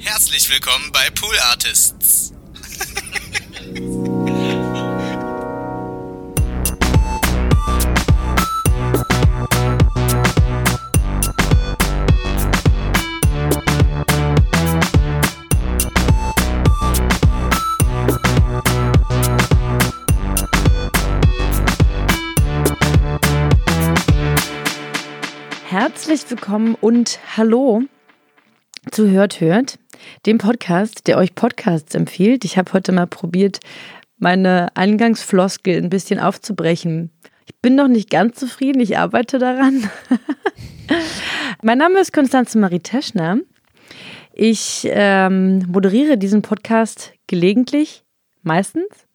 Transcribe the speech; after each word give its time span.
Herzlich 0.00 0.48
willkommen 0.48 0.92
bei 0.92 1.10
Pool 1.10 1.36
Artists. 1.50 2.32
Herzlich 25.68 26.30
willkommen 26.30 26.76
und 26.76 27.18
hallo 27.36 27.82
zu 28.90 29.08
Hört 29.08 29.40
Hört, 29.40 29.78
dem 30.26 30.38
Podcast, 30.38 31.06
der 31.06 31.18
euch 31.18 31.34
Podcasts 31.34 31.94
empfiehlt. 31.94 32.44
Ich 32.44 32.58
habe 32.58 32.72
heute 32.72 32.92
mal 32.92 33.06
probiert, 33.06 33.60
meine 34.18 34.68
Eingangsfloskel 34.76 35.76
ein 35.76 35.90
bisschen 35.90 36.20
aufzubrechen. 36.20 37.10
Ich 37.46 37.54
bin 37.60 37.74
noch 37.74 37.88
nicht 37.88 38.10
ganz 38.10 38.36
zufrieden, 38.36 38.80
ich 38.80 38.98
arbeite 38.98 39.38
daran. 39.38 39.90
mein 41.62 41.78
Name 41.78 42.00
ist 42.00 42.12
Konstanze 42.12 42.58
Marie 42.58 42.80
Teschner. 42.80 43.38
Ich 44.32 44.86
ähm, 44.90 45.64
moderiere 45.68 46.18
diesen 46.18 46.42
Podcast 46.42 47.12
gelegentlich, 47.26 48.04
meistens 48.42 49.08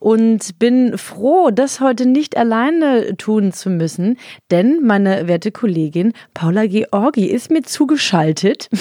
und 0.00 0.58
bin 0.58 0.98
froh, 0.98 1.50
das 1.50 1.80
heute 1.80 2.06
nicht 2.06 2.36
alleine 2.36 3.16
tun 3.16 3.52
zu 3.52 3.70
müssen, 3.70 4.18
denn 4.50 4.80
meine 4.82 5.28
werte 5.28 5.52
Kollegin 5.52 6.14
Paula 6.34 6.66
Georgi 6.66 7.26
ist 7.26 7.50
mir 7.50 7.62
zugeschaltet. 7.62 8.68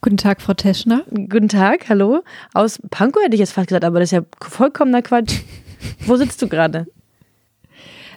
Guten 0.01 0.16
Tag, 0.16 0.43
Frau 0.43 0.55
Teschner. 0.55 1.05
Guten 1.11 1.48
Tag, 1.48 1.88
hallo. 1.88 2.23
Aus 2.53 2.78
Pankow 2.91 3.22
hätte 3.22 3.34
ich 3.34 3.41
jetzt 3.41 3.53
fast 3.53 3.69
gesagt, 3.69 3.84
aber 3.84 4.00
das 4.00 4.09
ist 4.09 4.12
ja 4.12 4.22
vollkommener 4.41 5.03
Quatsch. 5.03 5.41
Wo 6.06 6.17
sitzt 6.17 6.41
du 6.42 6.48
gerade? 6.48 6.86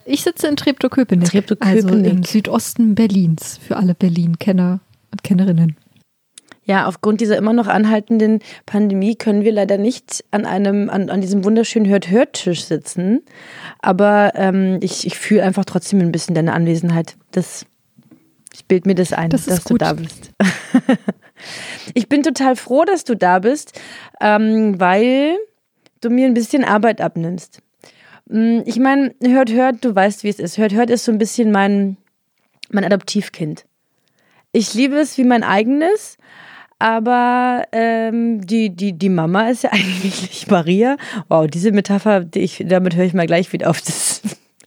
Ich 0.05 0.23
sitze 0.23 0.47
in 0.47 0.55
Treptow-Köpenick, 0.55 1.29
Treptow-Köpenick. 1.29 1.83
also 1.85 2.09
im 2.09 2.23
Südosten 2.23 2.95
Berlins, 2.95 3.59
für 3.61 3.75
alle 3.75 3.93
Berlin-Kenner 3.93 4.79
und 5.11 5.23
Kennerinnen. 5.23 5.75
Ja, 6.63 6.85
aufgrund 6.85 7.21
dieser 7.21 7.37
immer 7.37 7.53
noch 7.53 7.67
anhaltenden 7.67 8.39
Pandemie 8.65 9.15
können 9.15 9.45
wir 9.45 9.53
leider 9.53 9.77
nicht 9.77 10.25
an 10.31 10.45
einem, 10.45 10.89
an, 10.89 11.09
an 11.09 11.21
diesem 11.21 11.45
wunderschönen 11.45 11.87
Hört-Hört-Tisch 11.87 12.65
sitzen. 12.65 13.21
Aber 13.79 14.33
ähm, 14.35 14.79
ich, 14.81 15.07
ich 15.07 15.17
fühle 15.17 15.43
einfach 15.43 15.63
trotzdem 15.63 15.99
ein 15.99 16.11
bisschen 16.11 16.35
deine 16.35 16.51
Anwesenheit. 16.51 17.15
Das, 17.31 17.65
bild 18.67 18.85
mir 18.85 18.95
das 18.95 19.13
ein, 19.13 19.29
Das 19.29 19.45
dass 19.45 19.63
gut. 19.63 19.81
du 19.81 19.85
da 19.85 19.93
bist. 19.93 20.31
ich 21.93 22.09
bin 22.09 22.23
total 22.23 22.55
froh, 22.55 22.83
dass 22.85 23.03
du 23.03 23.15
da 23.15 23.39
bist, 23.39 23.79
ähm, 24.21 24.79
weil 24.79 25.35
du 26.01 26.09
mir 26.09 26.25
ein 26.27 26.33
bisschen 26.33 26.63
Arbeit 26.63 27.01
abnimmst. 27.01 27.59
Mm, 28.29 28.59
Ich 28.65 28.79
meine, 28.79 29.13
Hört, 29.23 29.51
Hört, 29.51 29.83
du 29.85 29.95
weißt, 29.95 30.23
wie 30.23 30.29
es 30.29 30.39
ist. 30.39 30.57
Hört, 30.57 30.73
Hört 30.73 30.89
ist 30.89 31.05
so 31.05 31.11
ein 31.11 31.17
bisschen 31.17 31.51
mein, 31.51 31.97
mein 32.69 32.83
Adoptivkind. 32.83 33.65
Ich 34.51 34.73
liebe 34.73 34.95
es 34.97 35.17
wie 35.17 35.23
mein 35.23 35.43
eigenes, 35.43 36.17
aber 36.79 37.63
ähm, 37.71 38.45
die, 38.45 38.69
die, 38.69 38.93
die 38.93 39.09
Mama 39.09 39.49
ist 39.49 39.63
ja 39.63 39.71
eigentlich 39.73 40.47
Maria. 40.49 40.97
Wow, 41.29 41.47
diese 41.47 41.71
Metapher, 41.71 42.21
die 42.21 42.39
ich, 42.39 42.63
damit 42.67 42.95
höre 42.95 43.05
ich 43.05 43.13
mal 43.13 43.27
gleich 43.27 43.51
wieder 43.53 43.69
auf. 43.69 43.81
Das, 43.85 44.21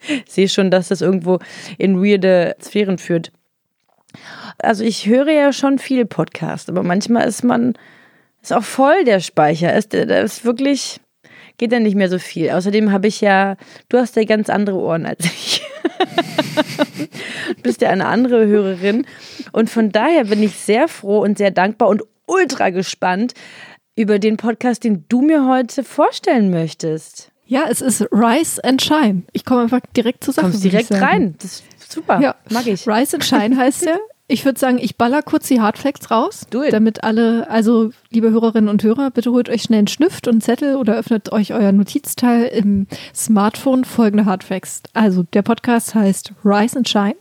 ich 0.08 0.32
sehe 0.32 0.48
schon, 0.48 0.70
dass 0.70 0.88
das 0.88 1.02
irgendwo 1.02 1.38
in 1.76 2.02
weirde 2.02 2.56
Sphären 2.62 2.96
führt. 2.96 3.32
Also 4.62 4.84
ich 4.84 5.06
höre 5.06 5.30
ja 5.30 5.52
schon 5.52 5.78
viele 5.78 6.06
Podcasts, 6.06 6.68
aber 6.68 6.82
manchmal 6.82 7.26
ist 7.26 7.44
man, 7.44 7.74
ist 8.42 8.52
auch 8.52 8.64
voll 8.64 9.04
der 9.04 9.20
Speicher. 9.20 9.74
Ist, 9.74 9.92
da 9.92 10.20
ist 10.20 10.44
wirklich, 10.44 11.00
geht 11.58 11.72
ja 11.72 11.80
nicht 11.80 11.96
mehr 11.96 12.08
so 12.08 12.18
viel. 12.18 12.50
Außerdem 12.50 12.92
habe 12.92 13.08
ich 13.08 13.20
ja, 13.20 13.56
du 13.88 13.98
hast 13.98 14.16
ja 14.16 14.24
ganz 14.24 14.50
andere 14.50 14.76
Ohren 14.76 15.06
als 15.06 15.24
ich. 15.24 15.62
du 17.56 17.62
bist 17.62 17.80
ja 17.80 17.90
eine 17.90 18.06
andere 18.06 18.46
Hörerin. 18.46 19.06
Und 19.52 19.70
von 19.70 19.90
daher 19.90 20.24
bin 20.24 20.42
ich 20.42 20.56
sehr 20.56 20.88
froh 20.88 21.20
und 21.20 21.38
sehr 21.38 21.50
dankbar 21.50 21.88
und 21.88 22.02
ultra 22.26 22.70
gespannt 22.70 23.34
über 23.96 24.18
den 24.18 24.36
Podcast, 24.36 24.84
den 24.84 25.04
du 25.08 25.20
mir 25.20 25.46
heute 25.46 25.84
vorstellen 25.84 26.50
möchtest. 26.50 27.30
Ja, 27.50 27.64
es 27.68 27.80
ist 27.80 28.02
Rise 28.12 28.62
and 28.62 28.80
Shine. 28.80 29.22
Ich 29.32 29.44
komme 29.44 29.62
einfach 29.62 29.80
direkt 29.96 30.22
zur 30.22 30.32
Sache. 30.32 30.46
Kommst 30.46 30.62
direkt 30.62 30.92
rein. 30.92 31.34
Das 31.42 31.64
ist 31.80 31.92
super. 31.92 32.20
Ja, 32.20 32.36
Mag 32.48 32.66
ich. 32.68 32.86
Rise 32.86 33.16
and 33.16 33.24
Shine 33.24 33.56
heißt 33.56 33.86
er. 33.86 33.98
Ich 34.32 34.44
würde 34.44 34.60
sagen, 34.60 34.78
ich 34.80 34.94
baller 34.94 35.22
kurz 35.22 35.48
die 35.48 35.60
Hardfacts 35.60 36.12
raus, 36.12 36.46
damit 36.70 37.02
alle, 37.02 37.50
also 37.50 37.90
liebe 38.10 38.30
Hörerinnen 38.30 38.70
und 38.70 38.80
Hörer, 38.84 39.10
bitte 39.10 39.32
holt 39.32 39.48
euch 39.48 39.62
schnell 39.62 39.80
einen 39.80 39.88
Stift 39.88 40.28
und 40.28 40.40
Zettel 40.40 40.76
oder 40.76 40.96
öffnet 40.96 41.32
euch 41.32 41.52
euer 41.52 41.72
Notizteil 41.72 42.44
im 42.44 42.86
Smartphone. 43.12 43.84
Folgende 43.84 44.26
Hardfacts. 44.26 44.84
Also 44.92 45.24
der 45.24 45.42
Podcast 45.42 45.96
heißt 45.96 46.32
Rise 46.44 46.76
and 46.76 46.88
Shine. 46.88 47.16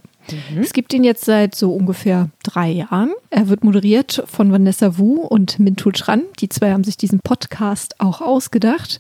Es 0.61 0.71
gibt 0.71 0.93
ihn 0.93 1.03
jetzt 1.03 1.25
seit 1.25 1.55
so 1.55 1.73
ungefähr 1.73 2.29
drei 2.43 2.69
Jahren. 2.69 3.11
Er 3.31 3.49
wird 3.49 3.63
moderiert 3.63 4.21
von 4.27 4.51
Vanessa 4.51 4.99
Wu 4.99 5.21
und 5.21 5.57
Mintul 5.57 5.95
Schran. 5.95 6.25
Die 6.39 6.49
zwei 6.49 6.73
haben 6.73 6.83
sich 6.83 6.97
diesen 6.97 7.21
Podcast 7.21 7.99
auch 7.99 8.21
ausgedacht. 8.21 8.99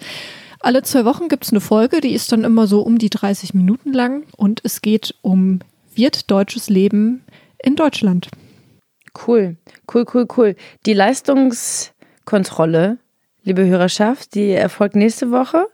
Alle 0.61 0.81
zwei 0.81 1.05
Wochen 1.05 1.27
gibt 1.27 1.45
es 1.45 1.51
eine 1.51 1.61
Folge, 1.61 2.01
die 2.01 2.15
ist 2.15 2.31
dann 2.31 2.43
immer 2.43 2.65
so 2.65 2.81
um 2.81 2.97
die 2.97 3.11
30 3.11 3.53
Minuten 3.53 3.93
lang 3.93 4.23
und 4.35 4.61
es 4.63 4.81
geht 4.81 5.13
um 5.21 5.59
wird 5.93 6.31
deutsches 6.31 6.69
Leben 6.69 7.23
in 7.63 7.75
Deutschland. 7.75 8.29
Cool, 9.27 9.57
cool, 9.93 10.05
cool, 10.13 10.25
cool. 10.37 10.55
Die 10.85 10.93
Leistungskontrolle, 10.93 12.99
liebe 13.43 13.65
Hörerschaft, 13.65 14.35
die 14.35 14.51
erfolgt 14.51 14.95
nächste 14.95 15.31
Woche. 15.31 15.67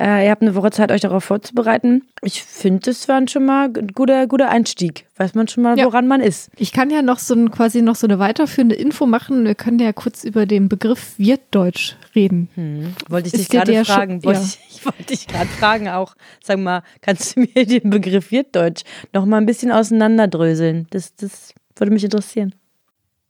Äh, 0.00 0.24
ihr 0.24 0.30
habt 0.30 0.40
eine 0.40 0.54
Woche 0.54 0.70
Zeit, 0.70 0.90
euch 0.90 1.02
darauf 1.02 1.24
vorzubereiten. 1.24 2.04
Ich 2.22 2.42
finde, 2.42 2.80
das 2.86 3.06
war 3.06 3.20
schon 3.28 3.44
mal 3.44 3.66
ein 3.66 3.88
guter, 3.88 4.26
guter 4.26 4.48
Einstieg. 4.48 5.06
Weiß 5.18 5.34
man 5.34 5.46
schon 5.46 5.62
mal, 5.62 5.78
Ja. 5.78 5.84
woran 5.84 6.08
man 6.08 6.22
ist. 6.22 6.48
Ich 6.56 6.72
kann 6.72 6.88
ja 6.88 7.02
noch 7.02 7.18
so 7.18 7.34
ein, 7.34 7.50
quasi 7.50 7.82
noch 7.82 7.96
so 7.96 8.06
eine 8.06 8.18
weiterführende 8.18 8.76
Info 8.76 9.04
machen. 9.04 9.44
Wir 9.44 9.54
können 9.54 9.78
ja 9.78 9.92
kurz 9.92 10.24
über 10.24 10.46
den 10.46 10.70
Begriff 10.70 11.18
Wirtdeutsch 11.18 11.96
reden. 12.14 12.48
Wollte 13.10 13.26
ich 13.28 13.34
dich 13.34 13.48
gerade 13.50 13.84
fragen. 13.84 14.24
Wollte 14.24 14.40
ja. 14.40 14.46
ich, 14.46 14.58
ich 14.78 14.86
wollte 14.86 15.02
dich 15.04 15.26
gerade 15.26 15.48
fragen 15.48 15.88
auch. 15.90 16.14
Sag 16.42 16.58
mal, 16.60 16.82
kannst 17.02 17.36
du 17.36 17.40
mir 17.40 17.66
den 17.66 17.90
Begriff 17.90 18.30
Wirtdeutsch 18.30 18.84
noch 19.12 19.26
mal 19.26 19.36
ein 19.36 19.46
bisschen 19.46 19.70
auseinanderdröseln? 19.70 20.86
Das, 20.90 21.14
das 21.16 21.52
würde 21.76 21.92
mich 21.92 22.04
interessieren. 22.04 22.54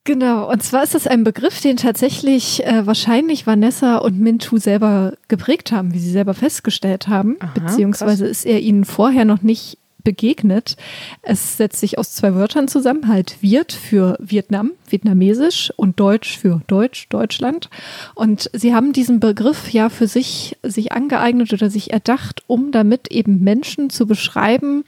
Genau, 0.04 0.50
und 0.50 0.62
zwar 0.62 0.82
ist 0.82 0.94
das 0.94 1.06
ein 1.06 1.24
Begriff, 1.24 1.60
den 1.60 1.76
tatsächlich 1.76 2.64
äh, 2.64 2.86
wahrscheinlich 2.86 3.46
Vanessa 3.46 3.98
und 3.98 4.18
Mintu 4.18 4.56
selber 4.56 5.12
geprägt 5.28 5.72
haben, 5.72 5.92
wie 5.92 5.98
sie 5.98 6.10
selber 6.10 6.32
festgestellt 6.32 7.08
haben, 7.08 7.36
Aha, 7.40 7.52
beziehungsweise 7.54 8.26
ist 8.26 8.46
er 8.46 8.60
ihnen 8.60 8.86
vorher 8.86 9.26
noch 9.26 9.42
nicht 9.42 9.76
begegnet. 10.02 10.76
Es 11.22 11.56
setzt 11.56 11.80
sich 11.80 11.98
aus 11.98 12.14
zwei 12.14 12.34
Wörtern 12.34 12.68
zusammen, 12.68 13.08
halt 13.08 13.36
Viet 13.42 13.72
für 13.72 14.16
Vietnam, 14.20 14.72
vietnamesisch 14.88 15.72
und 15.76 16.00
Deutsch 16.00 16.38
für 16.38 16.62
Deutsch, 16.66 17.08
Deutschland. 17.08 17.70
Und 18.14 18.50
sie 18.52 18.74
haben 18.74 18.92
diesen 18.92 19.20
Begriff 19.20 19.70
ja 19.70 19.88
für 19.88 20.06
sich, 20.06 20.56
sich 20.62 20.92
angeeignet 20.92 21.52
oder 21.52 21.70
sich 21.70 21.92
erdacht, 21.92 22.42
um 22.46 22.72
damit 22.72 23.10
eben 23.10 23.40
Menschen 23.40 23.90
zu 23.90 24.06
beschreiben, 24.06 24.84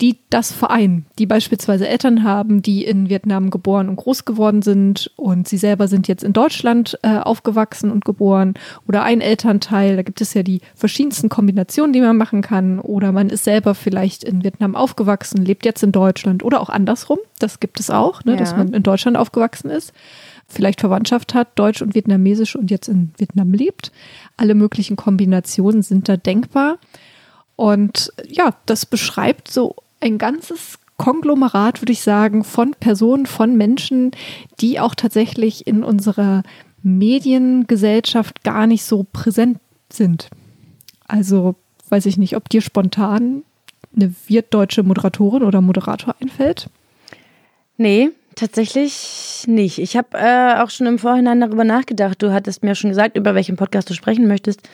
die 0.00 0.18
das 0.30 0.52
vereinen, 0.52 1.06
die 1.18 1.26
beispielsweise 1.26 1.86
Eltern 1.86 2.22
haben, 2.24 2.62
die 2.62 2.84
in 2.84 3.08
Vietnam 3.10 3.50
geboren 3.50 3.88
und 3.88 3.96
groß 3.96 4.24
geworden 4.24 4.62
sind 4.62 5.10
und 5.16 5.46
sie 5.46 5.58
selber 5.58 5.88
sind 5.88 6.08
jetzt 6.08 6.24
in 6.24 6.32
Deutschland 6.32 6.98
äh, 7.02 7.18
aufgewachsen 7.18 7.90
und 7.90 8.04
geboren 8.04 8.54
oder 8.88 9.02
ein 9.02 9.20
Elternteil, 9.20 9.96
da 9.96 10.02
gibt 10.02 10.20
es 10.20 10.32
ja 10.34 10.42
die 10.42 10.60
verschiedensten 10.74 11.28
Kombinationen, 11.28 11.92
die 11.92 12.00
man 12.00 12.16
machen 12.16 12.40
kann 12.40 12.78
oder 12.78 13.12
man 13.12 13.28
ist 13.28 13.44
selber 13.44 13.74
vielleicht 13.74 14.24
in 14.24 14.42
Vietnam 14.42 14.74
aufgewachsen, 14.74 15.44
lebt 15.44 15.64
jetzt 15.66 15.82
in 15.82 15.92
Deutschland 15.92 16.42
oder 16.42 16.60
auch 16.60 16.70
andersrum, 16.70 17.18
das 17.38 17.60
gibt 17.60 17.78
es 17.80 17.90
auch, 17.90 18.24
ne, 18.24 18.36
dass 18.36 18.52
Ja. 18.52 18.58
man 18.58 18.72
in 18.72 18.82
Deutschland 18.82 19.16
aufgewachsen 19.16 19.70
ist, 19.70 19.92
vielleicht 20.48 20.80
Verwandtschaft 20.80 21.34
hat, 21.34 21.48
Deutsch 21.58 21.82
und 21.82 21.94
Vietnamesisch 21.94 22.56
und 22.56 22.70
jetzt 22.70 22.88
in 22.88 23.12
Vietnam 23.18 23.52
lebt. 23.52 23.92
Alle 24.36 24.54
möglichen 24.54 24.96
Kombinationen 24.96 25.82
sind 25.82 26.08
da 26.08 26.16
denkbar. 26.16 26.78
Und 27.56 28.12
ja, 28.26 28.54
das 28.66 28.86
beschreibt 28.86 29.48
so 29.48 29.76
ein 30.00 30.18
ganzes 30.18 30.78
Konglomerat, 30.96 31.80
würde 31.80 31.92
ich 31.92 32.02
sagen, 32.02 32.44
von 32.44 32.72
Personen, 32.78 33.26
von 33.26 33.56
Menschen, 33.56 34.10
die 34.60 34.80
auch 34.80 34.94
tatsächlich 34.94 35.66
in 35.66 35.82
unserer 35.82 36.42
Mediengesellschaft 36.82 38.42
gar 38.42 38.66
nicht 38.66 38.84
so 38.84 39.06
präsent 39.10 39.58
sind. 39.90 40.28
Also 41.06 41.54
weiß 41.88 42.06
ich 42.06 42.18
nicht, 42.18 42.36
ob 42.36 42.48
dir 42.48 42.60
spontan 42.60 43.42
eine 43.94 44.14
wirtdeutsche 44.28 44.82
Moderatorin 44.82 45.42
oder 45.42 45.60
Moderator 45.60 46.14
einfällt. 46.20 46.68
Nee, 47.76 48.10
tatsächlich 48.34 49.44
nicht. 49.46 49.78
Ich 49.78 49.96
habe 49.96 50.18
äh, 50.18 50.60
auch 50.60 50.70
schon 50.70 50.86
im 50.86 50.98
Vorhinein 50.98 51.40
darüber 51.40 51.64
nachgedacht. 51.64 52.22
Du 52.22 52.32
hattest 52.32 52.62
mir 52.62 52.74
schon 52.74 52.90
gesagt, 52.90 53.16
über 53.16 53.34
welchen 53.34 53.56
Podcast 53.56 53.90
du 53.90 53.94
sprechen 53.94 54.28
möchtest. 54.28 54.68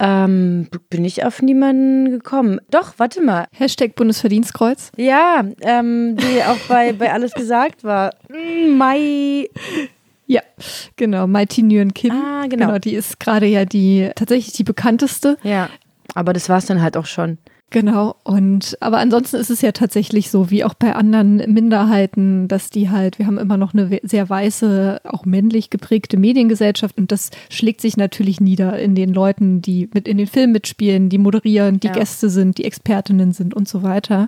Ähm, 0.00 0.68
bin 0.88 1.04
ich 1.04 1.24
auf 1.24 1.42
niemanden 1.42 2.10
gekommen. 2.10 2.58
Doch, 2.70 2.94
warte 2.96 3.20
mal. 3.22 3.46
Hashtag 3.52 3.94
Bundesverdienstkreuz. 3.94 4.90
Ja, 4.96 5.44
ähm, 5.60 6.16
die 6.16 6.42
auch 6.42 6.56
bei, 6.68 6.94
bei 6.94 7.12
Alles 7.12 7.34
gesagt 7.34 7.84
war. 7.84 8.14
Mm, 8.30 8.78
Mai. 8.78 9.50
Ja, 10.26 10.40
genau. 10.96 11.26
Mighty 11.26 11.62
Nguyen 11.62 11.92
Kim. 11.92 12.12
Ah, 12.12 12.46
genau. 12.48 12.68
genau. 12.68 12.78
Die 12.78 12.94
ist 12.94 13.20
gerade 13.20 13.46
ja 13.46 13.66
die, 13.66 14.10
tatsächlich 14.14 14.54
die 14.54 14.64
bekannteste. 14.64 15.36
Ja, 15.42 15.68
aber 16.14 16.32
das 16.32 16.48
war 16.48 16.58
es 16.58 16.66
dann 16.66 16.80
halt 16.80 16.96
auch 16.96 17.06
schon. 17.06 17.38
Genau. 17.70 18.16
Und 18.24 18.76
aber 18.80 18.98
ansonsten 18.98 19.36
ist 19.36 19.50
es 19.50 19.62
ja 19.62 19.70
tatsächlich 19.70 20.30
so, 20.30 20.50
wie 20.50 20.64
auch 20.64 20.74
bei 20.74 20.94
anderen 20.94 21.36
Minderheiten, 21.52 22.48
dass 22.48 22.70
die 22.70 22.90
halt, 22.90 23.18
wir 23.18 23.26
haben 23.26 23.38
immer 23.38 23.56
noch 23.56 23.74
eine 23.74 24.00
sehr 24.02 24.28
weiße, 24.28 25.00
auch 25.04 25.24
männlich 25.24 25.70
geprägte 25.70 26.16
Mediengesellschaft 26.16 26.98
und 26.98 27.12
das 27.12 27.30
schlägt 27.48 27.80
sich 27.80 27.96
natürlich 27.96 28.40
nieder 28.40 28.78
in 28.78 28.96
den 28.96 29.14
Leuten, 29.14 29.62
die 29.62 29.88
mit 29.94 30.08
in 30.08 30.18
den 30.18 30.26
Film 30.26 30.50
mitspielen, 30.52 31.08
die 31.08 31.18
moderieren, 31.18 31.78
die 31.78 31.86
Ja. 31.86 31.92
Gäste 31.92 32.28
sind, 32.28 32.58
die 32.58 32.64
Expertinnen 32.64 33.32
sind 33.32 33.54
und 33.54 33.68
so 33.68 33.82
weiter. 33.84 34.26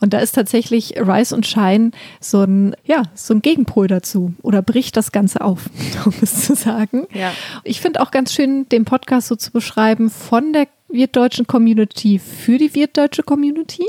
Und 0.00 0.12
da 0.14 0.18
ist 0.18 0.32
tatsächlich 0.32 0.94
Rise 0.96 1.34
und 1.34 1.46
Shine 1.46 1.90
so 2.20 2.42
ein, 2.42 2.76
ja, 2.84 3.02
so 3.14 3.34
ein 3.34 3.42
Gegenpol 3.42 3.88
dazu 3.88 4.34
oder 4.42 4.62
bricht 4.62 4.96
das 4.96 5.10
Ganze 5.10 5.40
auf, 5.40 5.68
um 6.06 6.12
es 6.22 6.46
zu 6.46 6.54
sagen. 6.54 7.06
Ja. 7.12 7.32
Ich 7.64 7.80
finde 7.80 8.00
auch 8.00 8.12
ganz 8.12 8.32
schön, 8.32 8.68
den 8.68 8.84
Podcast 8.84 9.28
so 9.28 9.36
zu 9.36 9.50
beschreiben 9.50 10.10
von 10.10 10.52
der 10.52 10.68
wirtdeutschen 10.94 11.46
Community 11.46 12.18
für 12.18 12.56
die 12.58 12.74
wirtdeutsche 12.74 13.22
Community. 13.22 13.84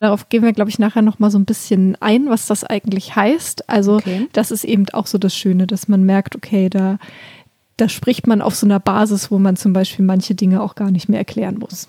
Darauf 0.00 0.28
gehen 0.28 0.44
wir, 0.44 0.52
glaube 0.52 0.70
ich, 0.70 0.78
nachher 0.78 1.02
noch 1.02 1.18
mal 1.18 1.30
so 1.30 1.38
ein 1.38 1.44
bisschen 1.44 1.96
ein, 2.00 2.28
was 2.28 2.46
das 2.46 2.62
eigentlich 2.64 3.16
heißt. 3.16 3.68
Also 3.68 3.96
Okay. 3.96 4.28
das 4.32 4.50
ist 4.52 4.64
eben 4.64 4.88
auch 4.92 5.06
so 5.06 5.18
das 5.18 5.34
Schöne, 5.34 5.66
dass 5.66 5.88
man 5.88 6.04
merkt, 6.04 6.36
okay, 6.36 6.68
da, 6.68 6.98
da 7.76 7.88
spricht 7.88 8.26
man 8.28 8.40
auf 8.40 8.54
so 8.54 8.64
einer 8.66 8.78
Basis, 8.78 9.30
wo 9.32 9.38
man 9.38 9.56
zum 9.56 9.72
Beispiel 9.72 10.04
manche 10.04 10.34
Dinge 10.36 10.62
auch 10.62 10.76
gar 10.76 10.90
nicht 10.92 11.08
mehr 11.08 11.18
erklären 11.18 11.58
muss. 11.58 11.88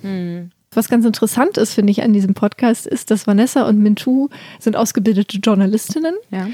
Was 0.72 0.90
ganz 0.90 1.06
interessant 1.06 1.58
ist, 1.58 1.74
finde 1.74 1.92
ich, 1.92 2.02
an 2.04 2.14
diesem 2.14 2.34
Podcast, 2.34 2.88
ist, 2.88 3.10
dass 3.12 3.26
Vanessa 3.28 3.68
und 3.68 3.80
Mintu 3.80 4.30
sind 4.60 4.76
ausgebildete 4.76 5.38
Journalistinnen. 5.38 6.16
Ja. 6.32 6.48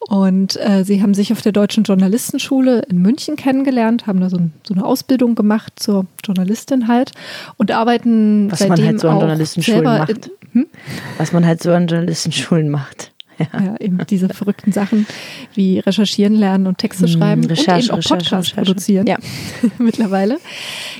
Und 0.00 0.56
äh, 0.56 0.84
sie 0.84 1.02
haben 1.02 1.12
sich 1.12 1.32
auf 1.32 1.42
der 1.42 1.52
Deutschen 1.52 1.82
Journalistenschule 1.82 2.80
in 2.88 3.02
München 3.02 3.36
kennengelernt, 3.36 4.06
haben 4.06 4.20
da 4.20 4.30
so, 4.30 4.38
ein, 4.38 4.52
so 4.66 4.72
eine 4.72 4.84
Ausbildung 4.84 5.34
gemacht 5.34 5.74
zur 5.76 6.06
Journalistin 6.24 6.88
halt 6.88 7.12
und 7.56 7.70
arbeiten 7.70 8.50
Was 8.50 8.60
man 8.60 8.68
seitdem 8.70 8.86
halt 8.86 9.00
so 9.00 9.08
an 9.08 9.18
Journalistenschulen 9.18 9.84
macht. 9.84 10.10
In, 10.10 10.32
hm? 10.52 10.66
Was 11.18 11.32
man 11.32 11.44
halt 11.44 11.62
so 11.62 11.72
an 11.72 11.88
Journalistenschulen 11.88 12.70
macht. 12.70 13.12
Ja. 13.38 13.46
ja, 13.64 13.76
eben 13.80 13.98
diese 14.08 14.28
verrückten 14.30 14.72
Sachen 14.72 15.06
wie 15.54 15.78
recherchieren 15.78 16.34
lernen 16.34 16.66
und 16.66 16.78
Texte 16.78 17.04
Hm, 17.06 17.12
schreiben 17.12 17.44
Recherche, 17.44 17.92
und 17.92 17.98
eben 17.98 18.04
auch 18.06 18.18
Podcasts 18.18 18.52
produzieren 18.52 19.06
Ja. 19.06 19.16
mittlerweile. 19.78 20.38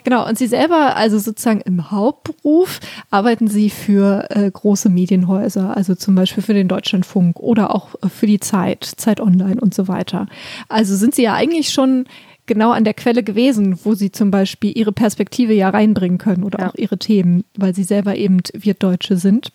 Genau, 0.05 0.27
und 0.29 0.39
sie 0.39 0.47
selber, 0.47 0.97
also 0.97 1.19
sozusagen 1.19 1.61
im 1.63 1.91
Hauptberuf, 1.91 2.81
arbeiten 3.11 3.49
sie 3.49 3.71
für 3.71 4.27
äh, 4.31 4.51
große 4.51 4.89
Medienhäuser, 4.89 5.77
also 5.77 5.95
zum 5.95 6.15
Beispiel 6.15 6.43
für 6.43 6.55
den 6.55 6.69
Deutschlandfunk 6.69 7.41
oder 7.41 7.75
auch 7.75 7.95
äh, 8.03 8.09
für 8.09 8.27
die 8.27 8.41
Zeit, 8.41 8.85
Zeit 8.85 9.21
Online 9.21 9.61
und 9.61 9.75
so 9.75 9.89
weiter. 9.89 10.27
Also 10.69 10.97
sind 10.97 11.15
sie 11.15 11.23
ja 11.23 11.35
eigentlich 11.35 11.71
schon 11.71 12.07
genau 12.47 12.71
an 12.71 12.85
der 12.85 12.95
Quelle 12.95 13.23
gewesen, 13.23 13.79
wo 13.85 13.95
sie 13.95 14.11
zum 14.11 14.31
Beispiel 14.31 14.73
ihre 14.77 14.93
Perspektive 14.93 15.53
ja 15.53 15.69
reinbringen 15.69 16.19
können 16.19 16.45
oder 16.45 16.61
Ja. 16.61 16.71
auch 16.71 16.75
ihre 16.77 16.99
Themen, 16.99 17.45
weil 17.57 17.75
sie 17.75 17.85
selber 17.85 18.17
eben 18.17 18.41
Wirtdeutsche 18.55 19.17
sind 19.17 19.53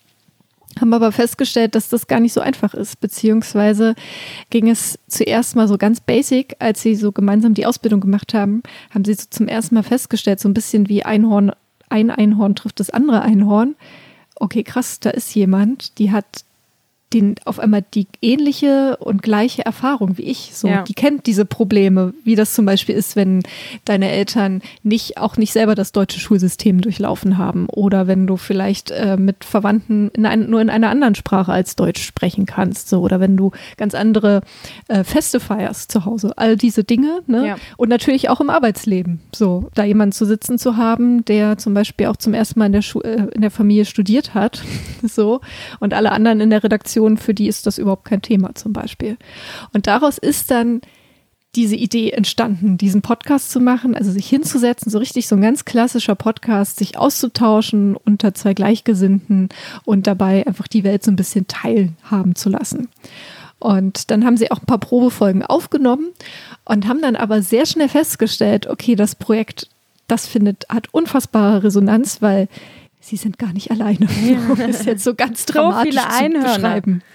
haben 0.80 0.92
aber 0.92 1.12
festgestellt, 1.12 1.74
dass 1.74 1.88
das 1.88 2.06
gar 2.06 2.20
nicht 2.20 2.32
so 2.32 2.40
einfach 2.40 2.74
ist, 2.74 3.00
beziehungsweise 3.00 3.94
ging 4.50 4.68
es 4.68 4.98
zuerst 5.08 5.56
mal 5.56 5.68
so 5.68 5.78
ganz 5.78 6.00
basic, 6.00 6.56
als 6.58 6.82
sie 6.82 6.94
so 6.94 7.12
gemeinsam 7.12 7.54
die 7.54 7.66
Ausbildung 7.66 8.00
gemacht 8.00 8.34
haben, 8.34 8.62
haben 8.90 9.04
sie 9.04 9.14
so 9.14 9.26
zum 9.30 9.48
ersten 9.48 9.74
Mal 9.74 9.82
festgestellt, 9.82 10.40
so 10.40 10.48
ein 10.48 10.54
bisschen 10.54 10.88
wie 10.88 11.04
Einhorn, 11.04 11.52
ein 11.88 12.10
Einhorn 12.10 12.54
trifft 12.54 12.80
das 12.80 12.90
andere 12.90 13.22
Einhorn. 13.22 13.76
Okay, 14.36 14.64
krass, 14.64 15.00
da 15.00 15.10
ist 15.10 15.34
jemand, 15.34 15.98
die 15.98 16.10
hat 16.10 16.44
den 17.12 17.36
auf 17.44 17.60
einmal 17.60 17.84
die 17.94 18.08
ähnliche 18.22 18.96
und 18.96 19.22
gleiche 19.22 19.64
Erfahrung 19.64 20.18
wie 20.18 20.22
ich. 20.22 20.50
So, 20.54 20.66
Ja. 20.68 20.82
die 20.82 20.94
kennt 20.94 21.26
diese 21.26 21.44
Probleme, 21.44 22.12
wie 22.24 22.34
das 22.34 22.54
zum 22.54 22.66
Beispiel 22.66 22.94
ist, 22.96 23.14
wenn 23.14 23.42
deine 23.84 24.10
Eltern 24.10 24.62
nicht 24.82 25.18
auch 25.18 25.36
nicht 25.36 25.52
selber 25.52 25.74
das 25.76 25.92
deutsche 25.92 26.18
Schulsystem 26.18 26.80
durchlaufen 26.80 27.38
haben 27.38 27.66
oder 27.68 28.06
wenn 28.08 28.26
du 28.26 28.36
vielleicht 28.36 28.90
äh, 28.90 29.16
mit 29.16 29.44
Verwandten 29.44 30.10
in 30.14 30.26
ein, 30.26 30.50
nur 30.50 30.60
in 30.60 30.70
einer 30.70 30.90
anderen 30.90 31.14
Sprache 31.14 31.52
als 31.52 31.76
Deutsch 31.76 32.02
sprechen 32.02 32.46
kannst, 32.46 32.88
so 32.88 33.00
oder 33.00 33.20
wenn 33.20 33.36
du 33.36 33.52
ganz 33.76 33.94
andere 33.94 34.40
äh, 34.88 35.04
Feste 35.04 35.38
feierst 35.38 35.92
zu 35.92 36.04
Hause. 36.04 36.32
All 36.36 36.56
diese 36.56 36.82
Dinge, 36.82 37.20
ne? 37.28 37.46
Ja. 37.46 37.56
Und 37.76 37.90
natürlich 37.90 38.28
auch 38.28 38.40
im 38.40 38.50
Arbeitsleben. 38.50 39.20
So, 39.34 39.68
da 39.74 39.84
jemanden 39.84 40.12
zu 40.12 40.24
sitzen 40.24 40.58
zu 40.58 40.76
haben, 40.76 41.24
der 41.24 41.58
zum 41.58 41.74
Beispiel 41.74 42.06
auch 42.06 42.16
zum 42.16 42.34
ersten 42.34 42.58
Mal 42.58 42.66
in 42.66 42.72
der, 42.72 42.82
Schu 42.82 43.00
äh, 43.02 43.28
in 43.32 43.42
der 43.42 43.50
Familie 43.52 43.84
studiert 43.84 44.34
hat, 44.34 44.62
so, 45.02 45.40
und 45.78 45.94
alle 45.94 46.10
anderen 46.10 46.40
in 46.40 46.50
der 46.50 46.64
Redaktion, 46.64 47.03
für 47.16 47.34
die 47.34 47.48
ist 47.48 47.66
das 47.66 47.78
überhaupt 47.78 48.04
kein 48.04 48.22
Thema 48.22 48.54
zum 48.54 48.72
Beispiel. 48.72 49.16
Und 49.72 49.86
daraus 49.86 50.18
ist 50.18 50.50
dann 50.50 50.80
diese 51.56 51.76
Idee 51.76 52.10
entstanden, 52.10 52.78
diesen 52.78 53.02
Podcast 53.02 53.50
zu 53.50 53.60
machen, 53.60 53.94
also 53.94 54.10
sich 54.10 54.28
hinzusetzen, 54.28 54.90
so 54.90 54.98
richtig 54.98 55.28
so 55.28 55.36
ein 55.36 55.42
ganz 55.42 55.64
klassischer 55.64 56.14
Podcast, 56.14 56.78
sich 56.78 56.98
auszutauschen 56.98 57.96
unter 57.96 58.34
zwei 58.34 58.54
Gleichgesinnten 58.54 59.48
und 59.84 60.06
dabei 60.06 60.46
einfach 60.46 60.66
die 60.66 60.84
Welt 60.84 61.04
so 61.04 61.10
ein 61.10 61.16
bisschen 61.16 61.46
teilhaben 61.46 62.34
zu 62.34 62.48
lassen. 62.48 62.88
Und 63.58 64.10
dann 64.10 64.24
haben 64.24 64.36
sie 64.36 64.50
auch 64.50 64.60
ein 64.60 64.66
paar 64.66 64.78
Probefolgen 64.78 65.42
aufgenommen 65.44 66.08
und 66.64 66.88
haben 66.88 67.00
dann 67.00 67.16
aber 67.16 67.40
sehr 67.40 67.66
schnell 67.66 67.88
festgestellt, 67.88 68.66
okay, 68.66 68.94
das 68.96 69.14
Projekt, 69.14 69.68
das 70.06 70.26
findet, 70.26 70.66
hat 70.68 70.92
unfassbare 70.92 71.62
Resonanz, 71.62 72.20
weil 72.20 72.48
sie 73.04 73.16
sind 73.16 73.38
gar 73.38 73.52
nicht 73.52 73.70
alleine. 73.70 74.08
Um 74.50 74.60
es 74.60 74.84
jetzt 74.86 75.04
so 75.04 75.14
ganz 75.14 75.46
dramatisch 75.46 75.94
viele 75.94 76.02
zu 76.02 76.10
Einhörner. 76.10 76.54
beschreiben. 76.54 77.02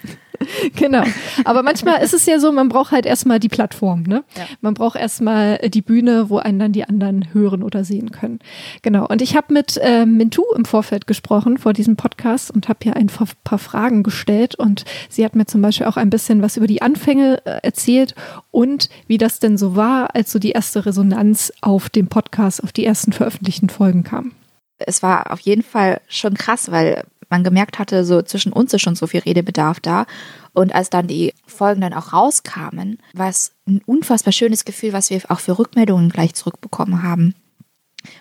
Genau. 0.75 1.03
Aber 1.45 1.63
manchmal 1.63 2.01
ist 2.01 2.13
es 2.13 2.25
ja 2.25 2.39
so, 2.39 2.51
man 2.51 2.69
braucht 2.69 2.91
halt 2.91 3.05
erstmal 3.05 3.39
die 3.39 3.49
Plattform, 3.49 4.03
ne? 4.03 4.23
Ja. 4.37 4.43
Man 4.61 4.73
braucht 4.73 4.97
erstmal 4.97 5.57
die 5.69 5.81
Bühne, 5.81 6.29
wo 6.29 6.37
einen 6.37 6.59
dann 6.59 6.71
die 6.71 6.85
anderen 6.85 7.33
hören 7.33 7.63
oder 7.63 7.83
sehen 7.83 8.11
können. 8.11 8.39
Genau. 8.81 9.05
Und 9.05 9.21
ich 9.21 9.35
habe 9.35 9.53
mit 9.53 9.77
äh, 9.77 10.05
Mintu 10.05 10.43
im 10.55 10.63
Vorfeld 10.65 11.07
gesprochen 11.07 11.57
vor 11.57 11.73
diesem 11.73 11.97
Podcast 11.97 12.51
und 12.51 12.69
habe 12.69 12.79
hier 12.83 12.95
ein 12.95 13.07
paar 13.07 13.27
paar 13.43 13.59
Fragen 13.59 14.03
gestellt 14.03 14.55
und 14.55 14.85
sie 15.09 15.25
hat 15.25 15.35
mir 15.35 15.45
zum 15.45 15.61
Beispiel 15.61 15.87
auch 15.87 15.97
ein 15.97 16.09
bisschen 16.09 16.41
was 16.41 16.57
über 16.57 16.67
die 16.67 16.81
Anfänge 16.81 17.41
äh, 17.45 17.59
erzählt 17.61 18.15
und 18.51 18.89
wie 19.07 19.17
das 19.17 19.39
denn 19.39 19.57
so 19.57 19.75
war, 19.75 20.15
als 20.15 20.31
so 20.31 20.39
die 20.39 20.51
erste 20.51 20.85
Resonanz 20.85 21.51
auf 21.61 21.89
dem 21.89 22.07
Podcast, 22.07 22.63
auf 22.63 22.71
die 22.71 22.85
ersten 22.85 23.11
veröffentlichten 23.11 23.69
Folgen 23.69 24.03
kam. 24.03 24.31
Es 24.79 25.03
war 25.03 25.31
auf 25.31 25.39
jeden 25.39 25.63
Fall 25.63 26.01
schon 26.07 26.35
krass, 26.35 26.71
weil 26.71 27.03
man 27.29 27.43
gemerkt 27.43 27.79
hatte, 27.79 28.03
so 28.05 28.21
zwischen 28.21 28.51
uns 28.51 28.73
ist 28.73 28.81
schon 28.81 28.95
so 28.95 29.07
viel 29.07 29.21
Redebedarf 29.21 29.79
da. 29.79 30.05
Und 30.53 30.73
als 30.73 30.89
dann 30.89 31.07
die 31.07 31.33
Folgen 31.45 31.81
dann 31.81 31.93
auch 31.93 32.13
rauskamen, 32.13 32.97
war 33.13 33.29
es 33.29 33.53
ein 33.67 33.81
unfassbar 33.85 34.33
schönes 34.33 34.65
Gefühl, 34.65 34.93
was 34.93 35.09
wir 35.09 35.21
auch 35.29 35.39
für 35.39 35.59
Rückmeldungen 35.59 36.09
gleich 36.09 36.33
zurückbekommen 36.33 37.03
haben. 37.03 37.35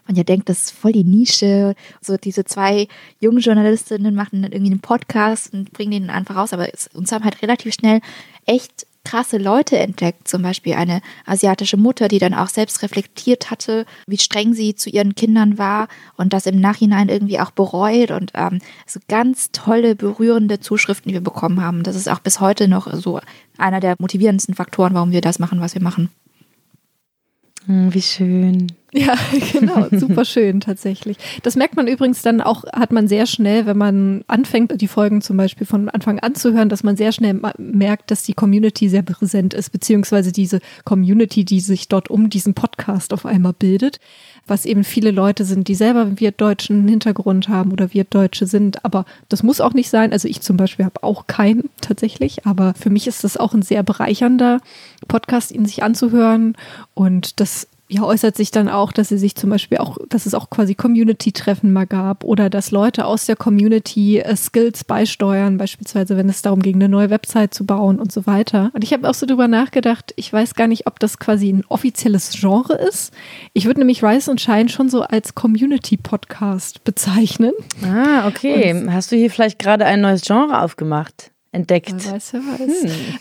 Man 0.06 0.16
ja 0.16 0.24
denkt, 0.24 0.48
das 0.48 0.64
ist 0.64 0.70
voll 0.72 0.92
die 0.92 1.04
Nische. 1.04 1.74
So 2.00 2.16
diese 2.16 2.44
zwei 2.44 2.88
jungen 3.20 3.40
Journalistinnen 3.40 4.14
machen 4.14 4.42
dann 4.42 4.52
irgendwie 4.52 4.72
einen 4.72 4.80
Podcast 4.80 5.52
und 5.52 5.72
bringen 5.72 5.92
den 5.92 6.10
einfach 6.10 6.36
raus. 6.36 6.52
Aber 6.52 6.72
es, 6.72 6.88
uns 6.88 7.12
haben 7.12 7.24
halt 7.24 7.42
relativ 7.42 7.74
schnell 7.74 8.00
echt 8.46 8.86
krasse 9.08 9.38
Leute 9.38 9.78
entdeckt. 9.78 10.28
Zum 10.28 10.42
Beispiel 10.42 10.74
eine 10.74 11.00
asiatische 11.24 11.78
Mutter, 11.78 12.08
die 12.08 12.18
dann 12.18 12.34
auch 12.34 12.48
selbst 12.48 12.82
reflektiert 12.82 13.50
hatte, 13.50 13.86
wie 14.06 14.18
streng 14.18 14.52
sie 14.52 14.74
zu 14.74 14.90
ihren 14.90 15.14
Kindern 15.14 15.56
war 15.56 15.88
und 16.16 16.34
das 16.34 16.44
im 16.44 16.60
Nachhinein 16.60 17.08
irgendwie 17.08 17.40
auch 17.40 17.50
bereut. 17.50 18.10
Und 18.10 18.32
ähm, 18.34 18.58
so 18.86 19.00
ganz 19.08 19.50
tolle, 19.52 19.94
berührende 19.94 20.60
Zuschriften, 20.60 21.08
die 21.08 21.14
wir 21.14 21.22
bekommen 21.22 21.62
haben. 21.62 21.84
Das 21.84 21.96
ist 21.96 22.08
auch 22.08 22.18
bis 22.18 22.40
heute 22.40 22.68
noch 22.68 22.92
so 22.92 23.20
einer 23.56 23.80
der 23.80 23.96
motivierendsten 23.98 24.54
Faktoren, 24.54 24.92
warum 24.92 25.10
wir 25.10 25.22
das 25.22 25.38
machen, 25.38 25.60
was 25.60 25.74
wir 25.74 25.82
machen. 25.82 26.10
Hm, 27.68 27.92
wie 27.92 28.00
schön. 28.00 28.72
Ja, 28.94 29.14
genau, 29.52 29.88
super 29.92 30.24
schön 30.24 30.60
tatsächlich. 30.60 31.18
Das 31.42 31.54
merkt 31.54 31.76
man 31.76 31.86
übrigens 31.86 32.22
dann 32.22 32.40
auch, 32.40 32.64
hat 32.72 32.92
man 32.92 33.08
sehr 33.08 33.26
schnell, 33.26 33.66
wenn 33.66 33.76
man 33.76 34.24
anfängt, 34.26 34.80
die 34.80 34.88
Folgen 34.88 35.20
zum 35.20 35.36
Beispiel 35.36 35.66
von 35.66 35.90
Anfang 35.90 36.18
an 36.18 36.34
zu 36.34 36.54
hören, 36.54 36.70
dass 36.70 36.82
man 36.82 36.96
sehr 36.96 37.12
schnell 37.12 37.38
merkt, 37.58 38.10
dass 38.10 38.22
die 38.22 38.32
Community 38.32 38.88
sehr 38.88 39.02
präsent 39.02 39.52
ist, 39.52 39.68
beziehungsweise 39.70 40.32
diese 40.32 40.60
Community, 40.84 41.44
die 41.44 41.60
sich 41.60 41.88
dort 41.88 42.08
um 42.08 42.30
diesen 42.30 42.54
Podcast 42.54 43.12
auf 43.12 43.26
einmal 43.26 43.52
bildet, 43.52 44.00
was 44.48 44.64
eben 44.66 44.84
viele 44.84 45.10
Leute 45.10 45.44
sind, 45.44 45.68
die 45.68 45.74
selber 45.74 46.02
einen 46.02 46.20
wirtdeutschen 46.20 46.88
Hintergrund 46.88 47.48
haben 47.48 47.72
oder 47.72 47.94
Wirtdeutsche 47.94 48.46
sind, 48.46 48.84
aber 48.84 49.04
das 49.28 49.42
muss 49.42 49.60
auch 49.60 49.74
nicht 49.74 49.90
sein. 49.90 50.12
Also 50.12 50.26
ich 50.28 50.40
zum 50.40 50.56
Beispiel 50.56 50.84
habe 50.84 51.02
auch 51.02 51.26
keinen 51.26 51.70
tatsächlich, 51.80 52.46
aber 52.46 52.74
für 52.74 52.90
mich 52.90 53.06
ist 53.06 53.24
das 53.24 53.36
auch 53.36 53.54
ein 53.54 53.62
sehr 53.62 53.82
bereichernder 53.82 54.60
Podcast, 55.06 55.52
ihn 55.52 55.66
sich 55.66 55.82
anzuhören. 55.82 56.56
Und 56.94 57.40
das 57.40 57.67
ja, 57.90 58.02
äußert 58.02 58.36
sich 58.36 58.50
dann 58.50 58.68
auch, 58.68 58.92
dass 58.92 59.08
sie 59.08 59.16
sich 59.16 59.34
zum 59.34 59.48
Beispiel 59.48 59.78
auch, 59.78 59.96
dass 60.10 60.26
es 60.26 60.34
auch 60.34 60.50
quasi 60.50 60.74
Community-Treffen 60.74 61.72
mal 61.72 61.86
gab 61.86 62.22
oder 62.22 62.50
dass 62.50 62.70
Leute 62.70 63.06
aus 63.06 63.24
der 63.24 63.36
Community 63.36 64.18
äh, 64.18 64.36
Skills 64.36 64.84
beisteuern, 64.84 65.56
beispielsweise 65.56 66.16
wenn 66.18 66.28
es 66.28 66.42
darum 66.42 66.60
ging, 66.60 66.76
eine 66.76 66.90
neue 66.90 67.08
Website 67.08 67.54
zu 67.54 67.64
bauen 67.64 67.98
und 67.98 68.12
so 68.12 68.26
weiter. 68.26 68.70
Und 68.74 68.84
ich 68.84 68.92
habe 68.92 69.08
auch 69.08 69.14
so 69.14 69.24
drüber 69.24 69.48
nachgedacht, 69.48 70.12
ich 70.16 70.30
weiß 70.30 70.54
gar 70.54 70.66
nicht, 70.66 70.86
ob 70.86 71.00
das 71.00 71.18
quasi 71.18 71.50
ein 71.50 71.64
offizielles 71.68 72.32
Genre 72.38 72.74
ist. 72.74 73.14
Ich 73.54 73.64
würde 73.64 73.80
nämlich 73.80 74.04
Rise 74.04 74.30
und 74.30 74.40
Shine 74.40 74.68
schon 74.68 74.90
so 74.90 75.02
als 75.02 75.34
Community-Podcast 75.34 76.84
bezeichnen. 76.84 77.52
Ah, 77.82 78.28
okay. 78.28 78.72
Und 78.72 78.92
Hast 78.92 79.12
du 79.12 79.16
hier 79.16 79.30
vielleicht 79.30 79.58
gerade 79.58 79.86
ein 79.86 80.02
neues 80.02 80.22
Genre 80.22 80.60
aufgemacht? 80.60 81.30
Entdeckt. 81.52 81.94
Wer 82.04 82.12
weiß, 82.12 82.32
wer 82.34 82.40
weiß. 82.40 82.82
Hm. 82.84 83.18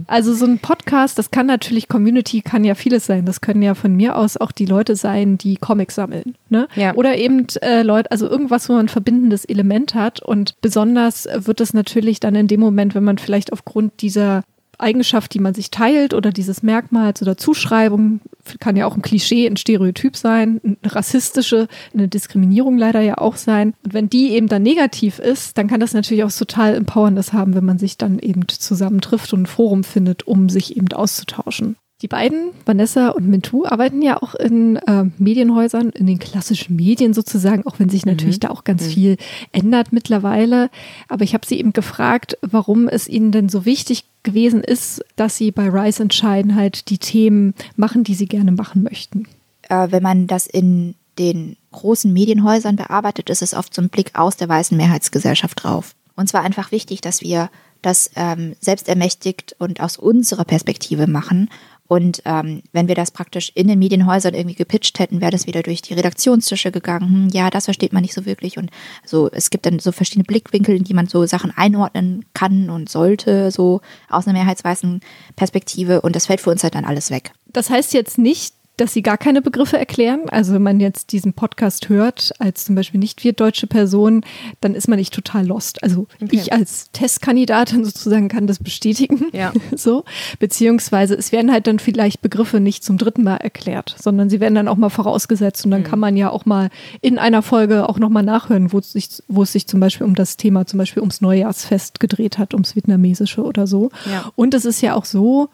Also 0.06 0.34
so 0.34 0.44
ein 0.44 0.58
Podcast, 0.58 1.18
das 1.18 1.30
kann 1.30 1.46
natürlich, 1.46 1.88
Community 1.88 2.40
kann 2.40 2.64
ja 2.64 2.74
vieles 2.74 3.06
sein. 3.06 3.24
Das 3.26 3.40
können 3.40 3.62
ja 3.62 3.74
von 3.74 3.94
mir 3.94 4.16
aus 4.16 4.36
auch 4.36 4.50
die 4.50 4.66
Leute 4.66 4.96
sein, 4.96 5.38
die 5.38 5.56
Comics 5.56 5.94
sammeln. 5.94 6.34
Ne? 6.48 6.66
Ja. 6.74 6.94
Oder 6.94 7.16
eben 7.16 7.46
äh, 7.62 7.82
Leute, 7.82 8.10
also 8.10 8.28
irgendwas, 8.28 8.68
wo 8.68 8.72
man 8.72 8.86
ein 8.86 8.88
verbindendes 8.88 9.44
Element 9.44 9.94
hat. 9.94 10.20
Und 10.20 10.60
besonders 10.60 11.28
wird 11.32 11.60
es 11.60 11.74
natürlich 11.74 12.18
dann 12.18 12.34
in 12.34 12.48
dem 12.48 12.58
Moment, 12.58 12.96
wenn 12.96 13.04
man 13.04 13.18
vielleicht 13.18 13.52
aufgrund 13.52 14.02
dieser 14.02 14.42
Eigenschaft, 14.80 15.34
die 15.34 15.38
man 15.38 15.54
sich 15.54 15.70
teilt 15.70 16.14
oder 16.14 16.32
dieses 16.32 16.62
Merkmals 16.62 17.22
oder 17.22 17.36
Zuschreibung, 17.36 18.20
kann 18.58 18.76
ja 18.76 18.86
auch 18.86 18.96
ein 18.96 19.02
Klischee, 19.02 19.46
ein 19.46 19.56
Stereotyp 19.56 20.16
sein, 20.16 20.60
eine 20.64 20.76
rassistische, 20.84 21.68
eine 21.94 22.08
Diskriminierung 22.08 22.78
leider 22.78 23.00
ja 23.00 23.18
auch 23.18 23.36
sein. 23.36 23.74
Und 23.84 23.94
wenn 23.94 24.08
die 24.08 24.30
eben 24.32 24.48
dann 24.48 24.62
negativ 24.62 25.18
ist, 25.18 25.58
dann 25.58 25.68
kann 25.68 25.80
das 25.80 25.92
natürlich 25.92 26.24
auch 26.24 26.32
total 26.32 26.74
empowerndes 26.74 27.32
haben, 27.32 27.54
wenn 27.54 27.64
man 27.64 27.78
sich 27.78 27.98
dann 27.98 28.18
eben 28.18 28.48
zusammentrifft 28.48 29.32
und 29.32 29.42
ein 29.42 29.46
Forum 29.46 29.84
findet, 29.84 30.26
um 30.26 30.48
sich 30.48 30.76
eben 30.76 30.92
auszutauschen. 30.92 31.76
Die 32.02 32.08
beiden, 32.08 32.52
Vanessa 32.64 33.10
und 33.10 33.28
Mintu, 33.28 33.66
arbeiten 33.66 34.00
ja 34.00 34.22
auch 34.22 34.34
in 34.34 34.76
äh, 34.76 35.04
Medienhäusern, 35.18 35.90
in 35.90 36.06
den 36.06 36.18
klassischen 36.18 36.74
Medien 36.76 37.12
sozusagen, 37.12 37.66
auch 37.66 37.78
wenn 37.78 37.90
sich 37.90 38.06
natürlich 38.06 38.36
mhm. 38.36 38.40
da 38.40 38.50
auch 38.50 38.64
ganz 38.64 38.84
mhm. 38.84 38.90
viel 38.90 39.16
ändert 39.52 39.92
mittlerweile. 39.92 40.70
Aber 41.08 41.24
ich 41.24 41.34
habe 41.34 41.46
sie 41.46 41.58
eben 41.58 41.74
gefragt, 41.74 42.38
warum 42.40 42.88
es 42.88 43.06
ihnen 43.06 43.32
denn 43.32 43.50
so 43.50 43.66
wichtig 43.66 44.04
gewesen 44.22 44.64
ist, 44.64 45.04
dass 45.16 45.36
sie 45.36 45.50
bei 45.50 45.68
Rise 45.68 46.06
Shine 46.10 46.54
halt 46.54 46.88
die 46.88 46.98
Themen 46.98 47.54
machen, 47.76 48.02
die 48.02 48.14
sie 48.14 48.26
gerne 48.26 48.52
machen 48.52 48.82
möchten. 48.82 49.26
Äh, 49.68 49.88
wenn 49.90 50.02
man 50.02 50.26
das 50.26 50.46
in 50.46 50.94
den 51.18 51.56
großen 51.72 52.10
Medienhäusern 52.10 52.76
bearbeitet, 52.76 53.28
ist 53.28 53.42
es 53.42 53.52
oft 53.52 53.74
so 53.74 53.82
ein 53.82 53.90
Blick 53.90 54.12
aus 54.14 54.38
der 54.38 54.48
weißen 54.48 54.74
Mehrheitsgesellschaft 54.74 55.62
drauf. 55.62 55.94
Und 56.16 56.28
zwar 56.28 56.42
einfach 56.42 56.72
wichtig, 56.72 57.02
dass 57.02 57.20
wir 57.20 57.50
das 57.82 58.10
ähm, 58.16 58.56
selbstermächtigt 58.60 59.56
und 59.58 59.80
aus 59.80 59.96
unserer 59.96 60.44
Perspektive 60.44 61.06
machen 61.06 61.48
und 61.90 62.22
ähm, 62.24 62.62
wenn 62.70 62.86
wir 62.86 62.94
das 62.94 63.10
praktisch 63.10 63.50
in 63.56 63.66
den 63.66 63.80
Medienhäusern 63.80 64.32
irgendwie 64.32 64.54
gepitcht 64.54 65.00
hätten, 65.00 65.20
wäre 65.20 65.32
das 65.32 65.48
wieder 65.48 65.64
durch 65.64 65.82
die 65.82 65.94
Redaktionstische 65.94 66.70
gegangen. 66.70 67.08
Hm, 67.08 67.28
ja, 67.32 67.50
das 67.50 67.64
versteht 67.64 67.92
man 67.92 68.02
nicht 68.02 68.14
so 68.14 68.26
wirklich. 68.26 68.58
Und 68.58 68.70
so, 69.04 69.28
es 69.32 69.50
gibt 69.50 69.66
dann 69.66 69.80
so 69.80 69.90
verschiedene 69.90 70.22
Blickwinkel, 70.22 70.76
in 70.76 70.84
die 70.84 70.94
man 70.94 71.08
so 71.08 71.26
Sachen 71.26 71.50
einordnen 71.50 72.26
kann 72.32 72.70
und 72.70 72.88
sollte, 72.88 73.50
so 73.50 73.80
aus 74.08 74.28
einer 74.28 74.38
mehrheitsweißen 74.38 75.00
Perspektive. 75.34 76.00
Und 76.02 76.14
das 76.14 76.26
fällt 76.26 76.40
für 76.40 76.50
uns 76.50 76.62
halt 76.62 76.76
dann 76.76 76.84
alles 76.84 77.10
weg. 77.10 77.32
Das 77.48 77.70
heißt 77.70 77.92
jetzt 77.92 78.18
nicht, 78.18 78.54
dass 78.80 78.94
sie 78.94 79.02
gar 79.02 79.18
keine 79.18 79.42
Begriffe 79.42 79.78
erklären. 79.78 80.22
Also 80.30 80.54
wenn 80.54 80.62
man 80.62 80.80
jetzt 80.80 81.12
diesen 81.12 81.34
Podcast 81.34 81.90
hört, 81.90 82.32
als 82.38 82.64
zum 82.64 82.74
Beispiel 82.74 82.98
nicht 82.98 83.22
wir 83.22 83.34
deutsche 83.34 83.66
Person, 83.66 84.22
dann 84.62 84.74
ist 84.74 84.88
man 84.88 84.98
nicht 84.98 85.12
total 85.12 85.46
lost. 85.46 85.82
Also 85.82 86.06
okay. 86.22 86.28
ich 86.32 86.52
als 86.52 86.90
Testkandidatin 86.92 87.84
sozusagen 87.84 88.28
kann 88.28 88.46
das 88.46 88.58
bestätigen. 88.58 89.26
Ja. 89.32 89.52
So. 89.76 90.04
Beziehungsweise 90.38 91.14
es 91.14 91.32
werden 91.32 91.52
halt 91.52 91.66
dann 91.66 91.78
vielleicht 91.78 92.22
Begriffe 92.22 92.60
nicht 92.60 92.84
zum 92.84 92.98
dritten 92.98 93.22
Mal 93.22 93.36
erklärt, 93.36 93.94
sondern 93.98 94.28
sie 94.28 94.40
werden 94.40 94.54
dann 94.54 94.68
auch 94.68 94.76
mal 94.76 94.90
vorausgesetzt 94.90 95.64
und 95.64 95.70
dann 95.70 95.80
mhm. 95.80 95.84
kann 95.84 95.98
man 95.98 96.16
ja 96.16 96.30
auch 96.30 96.44
mal 96.44 96.70
in 97.00 97.18
einer 97.18 97.42
Folge 97.42 97.88
auch 97.88 97.98
nochmal 97.98 98.22
nachhören, 98.22 98.72
wo 98.72 98.78
es, 98.78 98.92
sich, 98.92 99.08
wo 99.28 99.42
es 99.42 99.52
sich 99.52 99.66
zum 99.66 99.80
Beispiel 99.80 100.06
um 100.06 100.14
das 100.14 100.36
Thema, 100.36 100.66
zum 100.66 100.78
Beispiel 100.78 101.00
ums 101.00 101.20
Neujahrsfest 101.20 102.00
gedreht 102.00 102.38
hat, 102.38 102.52
ums 102.52 102.74
Vietnamesische 102.74 103.42
oder 103.42 103.66
so. 103.66 103.90
Ja. 104.10 104.30
Und 104.36 104.54
es 104.54 104.64
ist 104.64 104.80
ja 104.80 104.94
auch 104.94 105.04
so, 105.04 105.48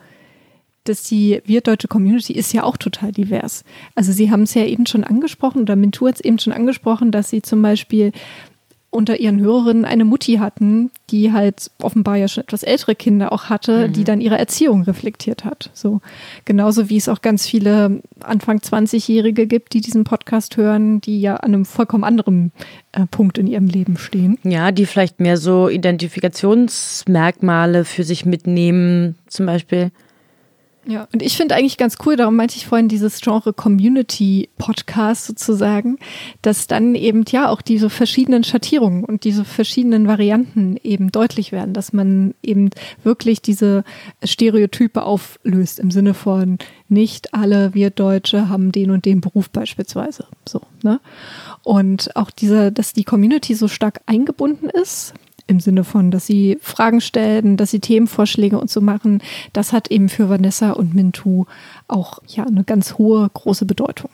dass 0.88 1.02
die 1.02 1.40
wirtdeutsche 1.44 1.88
Community 1.88 2.32
ist 2.32 2.52
ja 2.52 2.64
auch 2.64 2.76
total 2.76 3.12
divers. 3.12 3.64
Also 3.94 4.12
Sie 4.12 4.30
haben 4.30 4.42
es 4.42 4.54
ja 4.54 4.64
eben 4.64 4.86
schon 4.86 5.04
angesprochen, 5.04 5.62
oder 5.62 5.76
Mintu 5.76 6.06
hat 6.06 6.16
es 6.16 6.20
eben 6.20 6.38
schon 6.38 6.52
angesprochen, 6.52 7.10
dass 7.10 7.30
Sie 7.30 7.42
zum 7.42 7.62
Beispiel 7.62 8.12
unter 8.96 9.20
ihren 9.20 9.38
Hörerinnen 9.40 9.84
eine 9.84 10.04
Mutti 10.04 10.36
hatten, 10.36 10.90
die 11.10 11.32
halt 11.32 11.70
offenbar 11.82 12.16
ja 12.16 12.28
schon 12.28 12.44
etwas 12.44 12.62
ältere 12.62 12.94
Kinder 12.94 13.32
auch 13.32 13.44
hatte, 13.44 13.88
mhm. 13.88 13.92
die 13.92 14.04
dann 14.04 14.22
ihre 14.22 14.38
Erziehung 14.38 14.82
reflektiert 14.82 15.44
hat. 15.44 15.70
So 15.74 16.00
genauso 16.44 16.88
wie 16.88 16.96
es 16.96 17.08
auch 17.08 17.20
ganz 17.20 17.46
viele 17.46 18.00
Anfang 18.20 18.58
20-Jährige 18.58 19.46
gibt, 19.46 19.74
die 19.74 19.82
diesen 19.82 20.04
Podcast 20.04 20.56
hören, 20.56 21.02
die 21.02 21.20
ja 21.20 21.36
an 21.36 21.52
einem 21.52 21.66
vollkommen 21.66 22.04
anderen 22.04 22.52
äh, 22.92 23.06
Punkt 23.06 23.38
in 23.38 23.46
ihrem 23.46 23.66
Leben 23.66 23.98
stehen. 23.98 24.38
Ja, 24.44 24.72
die 24.72 24.86
vielleicht 24.86 25.20
mehr 25.20 25.36
so 25.36 25.68
Identifikationsmerkmale 25.68 27.84
für 27.84 28.04
sich 28.04 28.24
mitnehmen, 28.24 29.16
zum 29.26 29.44
Beispiel. 29.46 29.90
Ja, 30.88 31.08
und 31.12 31.20
ich 31.20 31.36
finde 31.36 31.56
eigentlich 31.56 31.78
ganz 31.78 31.96
cool, 32.06 32.14
darum 32.14 32.36
meinte 32.36 32.56
ich 32.56 32.66
vorhin 32.66 32.86
dieses 32.86 33.20
Genre 33.20 33.52
Community 33.52 34.48
Podcast 34.56 35.26
sozusagen, 35.26 35.98
dass 36.42 36.68
dann 36.68 36.94
eben 36.94 37.24
ja 37.28 37.48
auch 37.48 37.60
diese 37.60 37.90
verschiedenen 37.90 38.44
Schattierungen 38.44 39.04
und 39.04 39.24
diese 39.24 39.44
verschiedenen 39.44 40.06
Varianten 40.06 40.76
eben 40.84 41.10
deutlich 41.10 41.50
werden, 41.50 41.74
dass 41.74 41.92
man 41.92 42.34
eben 42.40 42.70
wirklich 43.02 43.42
diese 43.42 43.82
Stereotype 44.22 45.02
auflöst 45.02 45.80
im 45.80 45.90
Sinne 45.90 46.14
von 46.14 46.58
nicht 46.88 47.34
alle 47.34 47.74
wir 47.74 47.90
Deutsche 47.90 48.48
haben 48.48 48.70
den 48.70 48.92
und 48.92 49.06
den 49.06 49.20
Beruf 49.20 49.50
beispielsweise, 49.50 50.26
so, 50.48 50.60
ne? 50.84 51.00
Und 51.64 52.14
auch 52.14 52.30
diese, 52.30 52.70
dass 52.70 52.92
die 52.92 53.02
Community 53.02 53.54
so 53.54 53.66
stark 53.66 54.02
eingebunden 54.06 54.68
ist, 54.68 55.14
im 55.46 55.60
Sinne 55.60 55.84
von, 55.84 56.10
dass 56.10 56.26
sie 56.26 56.58
Fragen 56.60 57.00
stellen, 57.00 57.56
dass 57.56 57.70
sie 57.70 57.80
Themenvorschläge 57.80 58.58
und 58.58 58.70
so 58.70 58.80
machen. 58.80 59.22
Das 59.52 59.72
hat 59.72 59.90
eben 59.90 60.08
für 60.08 60.28
Vanessa 60.28 60.72
und 60.72 60.94
Mintu 60.94 61.44
auch 61.88 62.20
ja 62.26 62.44
eine 62.44 62.64
ganz 62.64 62.94
hohe, 62.98 63.30
große 63.32 63.64
Bedeutung. 63.64 64.10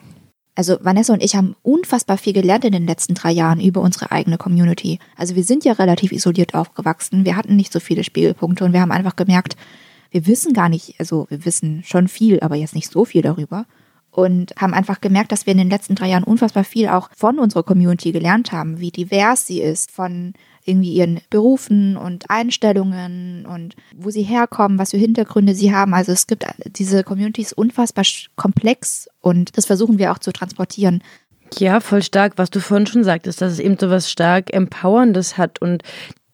Also 0.55 0.77
Vanessa 0.83 1.15
und 1.15 1.23
ich 1.23 1.35
haben 1.35 1.57
unfassbar 1.63 2.19
viel 2.19 2.35
gelernt 2.35 2.67
in 2.67 2.73
den 2.73 2.87
letzten 2.87 3.15
drei 3.15 3.33
Jahren 3.33 3.59
über 3.59 3.81
unsere 3.81 4.13
eigene 4.13 4.37
Community. 4.37 4.99
Also 5.17 5.35
wir 5.35 5.45
sind 5.45 5.65
ja 5.65 5.73
relativ 5.73 6.13
isoliert 6.13 6.55
aufgewachsen. 6.55 7.25
Wir 7.25 7.37
hatten 7.37 7.57
nicht 7.57 7.73
so 7.73 7.81
viele 7.81 8.05
Spiegelpunkte 8.05 8.65
und 8.65 8.75
wir 8.75 8.83
haben 8.83 8.93
einfach 8.93 9.17
gemerkt, 9.17 9.57
wir 10.11 10.27
wissen 10.27 10.53
gar 10.53 10.69
nicht, 10.69 10.97
also 10.99 11.27
wir 11.31 11.47
wissen 11.47 11.83
schon 11.85 12.07
viel, 12.07 12.41
aber 12.41 12.57
jetzt 12.57 12.75
nicht 12.75 12.91
so 12.91 13.07
viel 13.07 13.23
darüber. 13.23 13.65
Und 14.11 14.53
haben 14.59 14.75
einfach 14.75 15.01
gemerkt, 15.01 15.33
dass 15.33 15.47
wir 15.47 15.53
in 15.53 15.59
den 15.59 15.71
letzten 15.71 15.95
drei 15.95 16.11
Jahren 16.11 16.23
unfassbar 16.23 16.65
viel 16.65 16.89
auch 16.89 17.09
von 17.17 17.39
unserer 17.39 17.63
Community 17.63 18.13
gelernt 18.13 18.53
haben, 18.53 18.79
wie 18.79 18.91
divers 18.91 19.47
sie 19.47 19.63
ist, 19.63 19.91
von 19.91 20.35
irgendwie 20.65 20.93
ihren 20.93 21.21
Berufen 21.31 21.97
und 21.97 22.31
Einstellungen 22.31 23.47
und 23.47 23.75
wo 23.97 24.11
sie 24.11 24.23
herkommen, 24.23 24.79
was 24.79 24.91
für 24.91 24.97
Hintergründe 24.97 25.55
sie 25.55 25.75
haben. 25.75 25.95
Also 25.95 26.13
es 26.13 26.27
gibt 26.27 26.45
diese 26.67 27.03
Community 27.03 27.43
ist 27.43 27.53
unfassbar 27.53 28.05
komplex 28.37 29.09
und 29.21 29.57
das 29.57 29.67
versuchen 29.67 29.99
wir 29.99 30.13
auch 30.13 30.19
zu 30.19 30.33
transportieren. 30.33 31.03
Ja, 31.59 31.81
voll 31.81 32.03
stark, 32.03 32.35
was 32.37 32.51
du 32.51 32.61
vorhin 32.61 32.87
schon 32.87 33.05
sagtest, 33.05 33.41
dass 33.41 33.53
es 33.53 33.59
eben 33.59 33.77
so 33.79 33.91
was 33.91 34.11
stark 34.11 34.53
Empowerndes 34.53 35.37
hat 35.37 35.61
und 35.61 35.83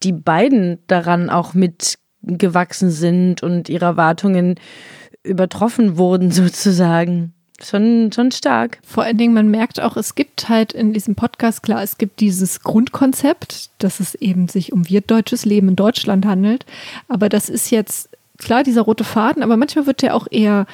die 0.02 0.12
beiden 0.12 0.78
daran 0.86 1.28
auch 1.28 1.54
mitgewachsen 1.54 2.90
sind 2.90 3.42
und 3.42 3.68
ihre 3.68 3.86
Erwartungen 3.86 4.56
übertroffen 5.24 5.96
wurden 5.96 6.30
sozusagen. 6.30 7.34
Schon, 7.60 8.12
schon 8.12 8.30
stark. 8.30 8.78
Vor 8.86 9.02
allen 9.02 9.18
Dingen, 9.18 9.34
man 9.34 9.48
merkt 9.48 9.80
auch, 9.80 9.96
es 9.96 10.14
gibt 10.14 10.48
halt 10.48 10.72
in 10.72 10.92
diesem 10.92 11.16
Podcast, 11.16 11.62
klar, 11.62 11.82
es 11.82 11.98
gibt 11.98 12.20
dieses 12.20 12.60
Grundkonzept, 12.60 13.70
dass 13.78 13.98
es 13.98 14.14
eben 14.14 14.46
sich 14.46 14.72
um 14.72 14.88
wirtdeutsches 14.88 15.44
Leben 15.44 15.68
in 15.68 15.76
Deutschland 15.76 16.24
handelt. 16.24 16.64
Aber 17.08 17.28
das 17.28 17.48
ist 17.48 17.70
jetzt, 17.70 18.10
klar, 18.38 18.62
dieser 18.62 18.82
rote 18.82 19.02
Faden, 19.02 19.42
aber 19.42 19.56
manchmal 19.56 19.86
wird 19.86 20.02
der 20.02 20.14
auch 20.14 20.28
eher 20.30 20.66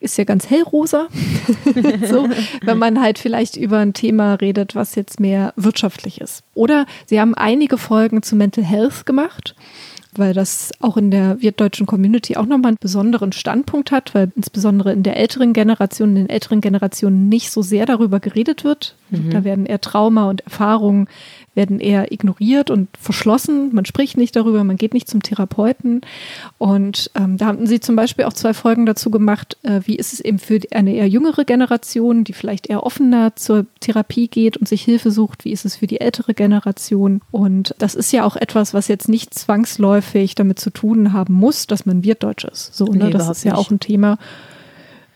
ist 0.00 0.18
ja 0.18 0.24
ganz 0.24 0.50
hellrosa. 0.50 1.08
so, 2.06 2.28
wenn 2.62 2.78
man 2.78 3.00
halt 3.00 3.18
vielleicht 3.18 3.56
über 3.56 3.78
ein 3.78 3.94
Thema 3.94 4.34
redet, 4.34 4.74
was 4.74 4.96
jetzt 4.96 5.18
mehr 5.18 5.54
wirtschaftlich 5.56 6.20
ist. 6.20 6.42
Oder 6.52 6.84
sie 7.06 7.20
haben 7.20 7.34
einige 7.34 7.78
Folgen 7.78 8.22
zu 8.22 8.36
Mental 8.36 8.64
Health 8.64 9.06
gemacht 9.06 9.54
weil 10.18 10.34
das 10.34 10.72
auch 10.80 10.96
in 10.96 11.10
der 11.10 11.40
wirtdeutschen 11.40 11.86
Community 11.86 12.36
auch 12.36 12.46
nochmal 12.46 12.70
einen 12.70 12.78
besonderen 12.80 13.32
Standpunkt 13.32 13.90
hat, 13.90 14.14
weil 14.14 14.32
insbesondere 14.36 14.92
in 14.92 15.02
der 15.02 15.16
älteren 15.16 15.52
Generation, 15.52 16.10
in 16.10 16.14
den 16.14 16.28
älteren 16.28 16.60
Generationen 16.60 17.28
nicht 17.28 17.50
so 17.50 17.62
sehr 17.62 17.86
darüber 17.86 18.20
geredet 18.20 18.64
wird. 18.64 18.96
Mhm. 19.10 19.30
Da 19.30 19.44
werden 19.44 19.66
eher 19.66 19.80
Trauma 19.80 20.28
und 20.28 20.42
Erfahrungen 20.42 21.08
werden 21.54 21.80
eher 21.80 22.12
ignoriert 22.12 22.70
und 22.70 22.88
verschlossen. 22.98 23.74
Man 23.74 23.84
spricht 23.84 24.16
nicht 24.16 24.34
darüber, 24.36 24.64
man 24.64 24.76
geht 24.76 24.94
nicht 24.94 25.08
zum 25.08 25.22
Therapeuten. 25.22 26.00
Und 26.58 27.10
ähm, 27.14 27.36
da 27.36 27.46
hatten 27.46 27.66
sie 27.66 27.80
zum 27.80 27.96
Beispiel 27.96 28.24
auch 28.24 28.32
zwei 28.32 28.54
Folgen 28.54 28.86
dazu 28.86 29.10
gemacht, 29.10 29.56
äh, 29.62 29.80
wie 29.84 29.96
ist 29.96 30.12
es 30.12 30.20
eben 30.20 30.38
für 30.38 30.60
eine 30.72 30.94
eher 30.94 31.08
jüngere 31.08 31.44
Generation, 31.44 32.24
die 32.24 32.32
vielleicht 32.32 32.68
eher 32.68 32.84
offener 32.84 33.36
zur 33.36 33.66
Therapie 33.80 34.28
geht 34.28 34.56
und 34.56 34.68
sich 34.68 34.82
Hilfe 34.82 35.10
sucht, 35.10 35.44
wie 35.44 35.52
ist 35.52 35.64
es 35.64 35.76
für 35.76 35.86
die 35.86 36.00
ältere 36.00 36.34
Generation. 36.34 37.20
Und 37.30 37.74
das 37.78 37.94
ist 37.94 38.12
ja 38.12 38.24
auch 38.24 38.36
etwas, 38.36 38.74
was 38.74 38.88
jetzt 38.88 39.08
nicht 39.08 39.34
zwangsläufig 39.34 40.03
damit 40.34 40.58
zu 40.58 40.70
tun 40.70 41.12
haben 41.12 41.34
muss, 41.34 41.66
dass 41.66 41.86
man 41.86 42.04
Wirtdeutsch 42.04 42.44
ist. 42.44 42.74
So, 42.74 42.86
ne? 42.86 43.06
Nee, 43.06 43.10
das 43.10 43.28
ist 43.28 43.44
ja 43.44 43.54
auch 43.54 43.70
ein 43.70 43.80
Thema 43.80 44.18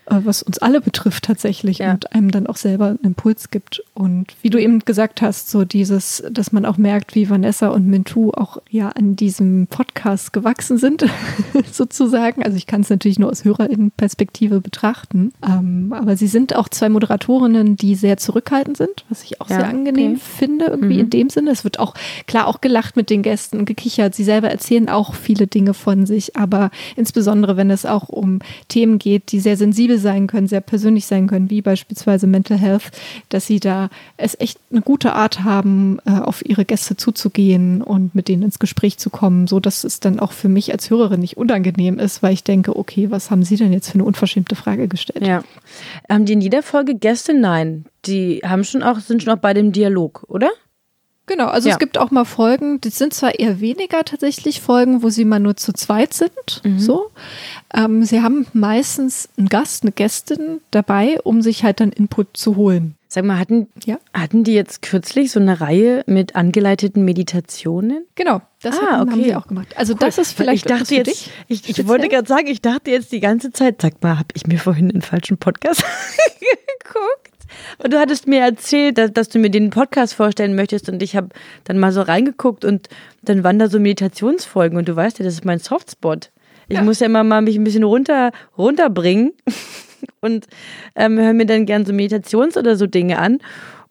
was 0.09 0.41
uns 0.43 0.57
alle 0.59 0.81
betrifft 0.81 1.25
tatsächlich 1.25 1.79
Ja. 1.79 1.91
und 1.93 2.13
einem 2.13 2.31
dann 2.31 2.47
auch 2.47 2.57
selber 2.57 2.87
einen 2.87 2.99
Impuls 3.03 3.51
gibt. 3.51 3.83
Und 3.93 4.35
wie 4.41 4.49
du 4.49 4.57
eben 4.59 4.79
gesagt 4.79 5.21
hast, 5.21 5.49
so 5.49 5.65
dieses, 5.65 6.23
dass 6.31 6.51
man 6.51 6.65
auch 6.65 6.77
merkt, 6.77 7.15
wie 7.15 7.29
Vanessa 7.29 7.69
und 7.69 7.87
Mintu 7.87 8.31
auch 8.31 8.57
ja 8.69 8.89
an 8.89 9.15
diesem 9.15 9.67
Podcast 9.67 10.33
gewachsen 10.33 10.77
sind, 10.77 11.05
sozusagen. 11.71 12.43
Also 12.43 12.57
ich 12.57 12.67
kann 12.67 12.81
es 12.81 12.89
natürlich 12.89 13.19
nur 13.19 13.29
aus 13.29 13.43
HörerInnen-Perspektive 13.45 14.61
betrachten. 14.61 15.33
Ähm, 15.45 15.93
aber 15.95 16.15
sie 16.17 16.27
sind 16.27 16.55
auch 16.55 16.69
zwei 16.69 16.89
Moderatorinnen, 16.89 17.75
die 17.75 17.95
sehr 17.95 18.17
zurückhaltend 18.17 18.77
sind, 18.77 19.05
was 19.09 19.23
ich 19.23 19.41
auch 19.41 19.49
Ja, 19.49 19.57
sehr 19.57 19.67
angenehm 19.69 20.13
okay. 20.13 20.21
finde, 20.37 20.65
irgendwie 20.65 20.95
Mhm. 20.95 20.99
in 21.01 21.09
dem 21.09 21.29
Sinne. 21.29 21.51
Es 21.51 21.63
wird 21.63 21.79
auch 21.79 21.93
klar 22.27 22.47
auch 22.47 22.61
gelacht 22.61 22.95
mit 22.95 23.09
den 23.09 23.21
Gästen, 23.21 23.65
gekichert. 23.65 24.15
Sie 24.15 24.23
selber 24.23 24.49
erzählen 24.49 24.89
auch 24.89 25.13
viele 25.13 25.47
Dinge 25.47 25.73
von 25.73 26.05
sich, 26.05 26.35
aber 26.35 26.71
insbesondere 26.95 27.57
wenn 27.57 27.69
es 27.69 27.85
auch 27.85 28.09
um 28.09 28.39
Themen 28.67 28.99
geht, 28.99 29.31
die 29.31 29.39
sehr 29.39 29.57
sensibel 29.57 29.98
sein 29.99 30.27
können, 30.27 30.47
sehr 30.47 30.61
persönlich 30.61 31.05
sein 31.05 31.27
können, 31.27 31.49
wie 31.49 31.61
beispielsweise 31.61 32.27
Mental 32.27 32.57
Health, 32.57 32.91
dass 33.29 33.45
sie 33.45 33.59
da 33.59 33.89
es 34.17 34.39
echt 34.39 34.59
eine 34.71 34.81
gute 34.81 35.13
Art 35.13 35.43
haben, 35.43 35.99
äh, 36.05 36.11
auf 36.11 36.43
ihre 36.45 36.65
Gäste 36.65 36.97
zuzugehen 36.97 37.81
und 37.81 38.15
mit 38.15 38.27
denen 38.27 38.43
ins 38.43 38.59
Gespräch 38.59 38.97
zu 38.97 39.09
kommen, 39.09 39.47
so 39.47 39.59
dass 39.59 39.83
es 39.83 39.99
dann 39.99 40.19
auch 40.19 40.31
für 40.31 40.49
mich 40.49 40.71
als 40.71 40.89
Hörerin 40.89 41.19
nicht 41.19 41.37
unangenehm 41.37 41.99
ist, 41.99 42.23
weil 42.23 42.33
ich 42.33 42.43
denke, 42.43 42.75
okay, 42.75 43.11
was 43.11 43.31
haben 43.31 43.43
Sie 43.43 43.57
denn 43.57 43.73
jetzt 43.73 43.89
für 43.89 43.95
eine 43.95 44.05
unverschämte 44.05 44.55
Frage 44.55 44.87
gestellt? 44.87 45.25
Ja. 45.25 45.43
Haben 46.09 46.25
die 46.25 46.33
in 46.33 46.41
jeder 46.41 46.63
Folge 46.63 46.95
Gäste? 46.95 47.33
Nein. 47.33 47.85
Die 48.05 48.41
haben 48.43 48.63
schon 48.63 48.83
auch, 48.83 48.99
sind 48.99 49.23
schon 49.23 49.33
auch 49.33 49.41
bei 49.41 49.53
dem 49.53 49.71
Dialog, 49.71 50.25
oder? 50.27 50.49
Genau, 51.29 51.45
also 51.45 51.69
Ja. 51.69 51.75
es 51.75 51.79
gibt 51.79 51.99
auch 51.99 52.09
mal 52.09 52.25
Folgen, 52.25 52.81
das 52.81 52.97
sind 52.97 53.13
zwar 53.13 53.37
eher 53.37 53.59
weniger 53.61 54.03
tatsächlich 54.03 54.61
Folgen, 54.61 55.03
wo 55.03 55.09
sie 55.09 55.25
mal 55.25 55.39
nur 55.39 55.55
zu 55.55 55.73
zweit 55.73 56.11
sind, 56.11 56.61
so. 56.77 57.11
Ähm, 57.71 58.03
sie 58.03 58.23
haben 58.23 58.47
meistens 58.53 59.29
einen 59.37 59.47
Gast, 59.47 59.83
eine 59.83 59.91
Gästin 59.91 60.59
dabei, 60.71 61.19
um 61.23 61.43
sich 61.43 61.63
halt 61.63 61.81
dann 61.81 61.91
Input 61.91 62.35
zu 62.35 62.55
holen. 62.55 62.95
Sag 63.07 63.25
mal, 63.25 63.37
hatten, 63.37 63.67
Ja. 63.85 63.99
hatten 64.11 64.43
die 64.43 64.53
jetzt 64.53 64.81
kürzlich 64.81 65.31
so 65.31 65.39
eine 65.39 65.61
Reihe 65.61 66.03
mit 66.07 66.35
angeleiteten 66.35 67.05
Meditationen? 67.05 68.05
Genau, 68.15 68.41
das 68.63 68.77
Ah, 68.77 68.81
hatten, 68.81 68.93
haben 69.11 69.13
okay. 69.13 69.23
sie 69.25 69.35
auch 69.35 69.47
gemacht. 69.47 69.67
Also 69.77 69.93
das 69.93 70.17
ist 70.17 70.33
vielleicht 70.33 70.65
ich 70.65 70.71
dachte 70.77 70.95
jetzt, 70.95 71.07
dich. 71.09 71.31
ich, 71.47 71.69
ich 71.69 71.87
wollte 71.87 72.09
gerade 72.09 72.27
sagen, 72.27 72.47
ich 72.47 72.61
dachte 72.61 72.89
jetzt 72.89 73.11
die 73.11 73.19
ganze 73.19 73.51
Zeit, 73.51 73.81
sag 73.83 74.01
mal, 74.01 74.17
habe 74.17 74.29
ich 74.33 74.47
mir 74.47 74.57
vorhin 74.57 74.89
den 74.89 75.01
falschen 75.03 75.37
Podcast 75.37 75.83
geguckt? 76.39 77.28
Und 77.83 77.93
du 77.93 77.99
hattest 77.99 78.27
mir 78.27 78.41
erzählt, 78.41 78.97
dass, 78.97 79.11
dass 79.11 79.29
du 79.29 79.39
mir 79.39 79.49
den 79.49 79.69
Podcast 79.69 80.13
vorstellen 80.13 80.55
möchtest 80.55 80.89
und 80.89 81.01
ich 81.01 81.15
habe 81.15 81.29
dann 81.63 81.79
mal 81.79 81.91
so 81.91 82.01
reingeguckt 82.01 82.65
und 82.65 82.87
dann 83.21 83.43
waren 83.43 83.59
da 83.59 83.69
so 83.69 83.79
Meditationsfolgen 83.79 84.77
und 84.77 84.87
du 84.87 84.95
weißt 84.95 85.19
ja, 85.19 85.25
das 85.25 85.35
ist 85.35 85.45
mein 85.45 85.59
Softspot. 85.59 86.31
Ich 86.71 86.81
muss 86.81 86.99
ja 86.99 87.07
immer 87.07 87.23
mal 87.23 87.41
mich 87.41 87.55
ein 87.55 87.63
bisschen 87.63 87.83
runter, 87.83 88.31
runterbringen 88.57 89.33
und 90.21 90.45
ähm, 90.95 91.17
höre 91.17 91.33
mir 91.33 91.47
dann 91.47 91.65
gern 91.65 91.83
so 91.85 91.93
Meditations- 91.93 92.57
oder 92.57 92.75
so 92.75 92.85
Dinge 92.85 93.17
an. 93.17 93.39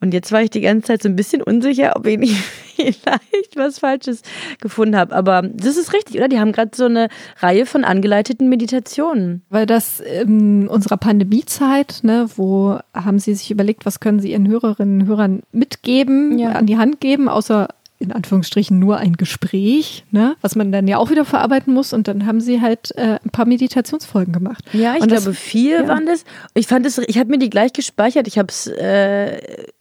Und 0.00 0.14
jetzt 0.14 0.30
war 0.30 0.42
ich 0.42 0.50
die 0.50 0.60
ganze 0.60 0.86
Zeit 0.88 1.02
so 1.02 1.08
ein 1.08 1.16
bisschen 1.16 1.42
unsicher, 1.42 1.94
ob 1.96 2.06
ich 2.06 2.18
nicht 2.18 2.36
vielleicht 2.76 3.56
was 3.56 3.80
Falsches 3.80 4.22
gefunden 4.60 4.96
habe. 4.96 5.14
Aber 5.14 5.42
das 5.42 5.76
ist 5.76 5.92
richtig, 5.92 6.16
oder? 6.16 6.28
Die 6.28 6.38
haben 6.38 6.52
gerade 6.52 6.70
so 6.74 6.84
eine 6.84 7.08
Reihe 7.40 7.66
von 7.66 7.84
angeleiteten 7.84 8.48
Meditationen. 8.48 9.42
Weil 9.50 9.66
das 9.66 9.98
in 10.00 10.68
unserer 10.68 10.96
Pandemiezeit, 10.98 12.00
ne, 12.02 12.26
wo 12.36 12.78
haben 12.94 13.18
sie 13.18 13.34
sich 13.34 13.50
überlegt, 13.50 13.86
was 13.86 13.98
können 14.00 14.20
sie 14.20 14.30
ihren 14.32 14.46
Hörerinnen 14.48 15.02
und 15.02 15.06
Hörern 15.08 15.42
mitgeben, 15.52 16.38
Ja. 16.38 16.52
an 16.52 16.66
die 16.66 16.78
Hand 16.78 17.00
geben, 17.00 17.28
außer 17.28 17.68
in 18.00 18.12
Anführungsstrichen 18.12 18.78
nur 18.78 18.98
ein 18.98 19.14
Gespräch, 19.14 20.04
ne, 20.12 20.36
was 20.40 20.54
man 20.54 20.70
dann 20.70 20.86
ja 20.86 20.98
auch 20.98 21.10
wieder 21.10 21.24
verarbeiten 21.24 21.74
muss. 21.74 21.92
Und 21.92 22.06
dann 22.06 22.26
haben 22.26 22.40
sie 22.40 22.60
halt 22.60 22.96
äh, 22.96 23.18
ein 23.24 23.30
paar 23.32 23.44
Meditationsfolgen 23.46 24.32
gemacht. 24.32 24.62
Ja, 24.72 24.94
ich 24.94 25.02
Und 25.02 25.10
das- 25.10 25.24
glaube, 25.24 25.36
vier 25.36 25.80
ja. 25.82 25.88
waren 25.88 26.06
das. 26.06 26.22
Ich 26.54 26.68
fand 26.68 26.86
es, 26.86 26.98
ich 26.98 27.18
habe 27.18 27.28
mir 27.30 27.38
die 27.38 27.50
gleich 27.50 27.72
gespeichert. 27.72 28.28
Ich 28.28 28.38
habe 28.38 28.46
es 28.50 28.68
äh, 28.68 29.40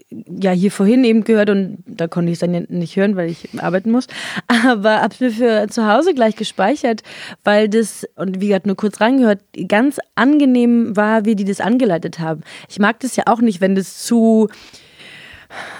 ja 0.09 0.51
hier 0.51 0.71
vorhin 0.71 1.03
eben 1.03 1.23
gehört 1.23 1.49
und 1.49 1.83
da 1.85 2.07
konnte 2.07 2.31
ich 2.31 2.35
es 2.35 2.39
dann 2.39 2.65
nicht 2.69 2.95
hören, 2.95 3.15
weil 3.15 3.29
ich 3.29 3.49
arbeiten 3.61 3.91
muss. 3.91 4.07
Aber 4.47 5.01
habe 5.01 5.13
es 5.13 5.19
mir 5.19 5.31
für 5.31 5.67
zu 5.69 5.87
Hause 5.87 6.13
gleich 6.13 6.35
gespeichert, 6.35 7.03
weil 7.43 7.67
das, 7.67 8.07
und 8.15 8.39
wie 8.39 8.47
gesagt, 8.47 8.67
nur 8.67 8.77
kurz 8.77 9.01
reingehört, 9.01 9.41
ganz 9.67 9.99
angenehm 10.15 10.95
war, 10.95 11.25
wie 11.25 11.35
die 11.35 11.45
das 11.45 11.59
angeleitet 11.59 12.19
haben. 12.19 12.41
Ich 12.69 12.79
mag 12.79 12.99
das 13.01 13.15
ja 13.15 13.23
auch 13.27 13.41
nicht, 13.41 13.59
wenn 13.59 13.75
das 13.75 14.03
zu 14.03 14.49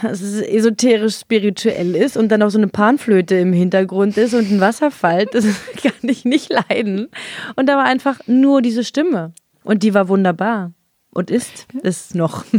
esoterisch 0.02 1.18
spirituell 1.18 1.96
ist 1.96 2.16
und 2.16 2.30
dann 2.30 2.42
auch 2.42 2.50
so 2.50 2.58
eine 2.58 2.68
Panflöte 2.68 3.36
im 3.36 3.52
Hintergrund 3.52 4.18
ist 4.18 4.34
und 4.34 4.50
ein 4.50 4.62
Wasserfall, 4.62 5.26
das 5.26 5.46
kann 5.82 5.92
ich 6.04 6.26
nicht 6.26 6.52
leiden. 6.52 7.10
Und 7.56 7.68
da 7.68 7.76
war 7.76 7.86
einfach 7.86 8.20
nur 8.28 8.62
diese 8.62 8.84
Stimme. 8.84 9.34
Und 9.64 9.84
die 9.84 9.94
war 9.94 10.08
wunderbar. 10.08 10.72
Und 11.12 11.32
ist 11.32 11.68
es 11.84 12.14
noch. 12.14 12.46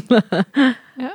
Ja. 1.00 1.12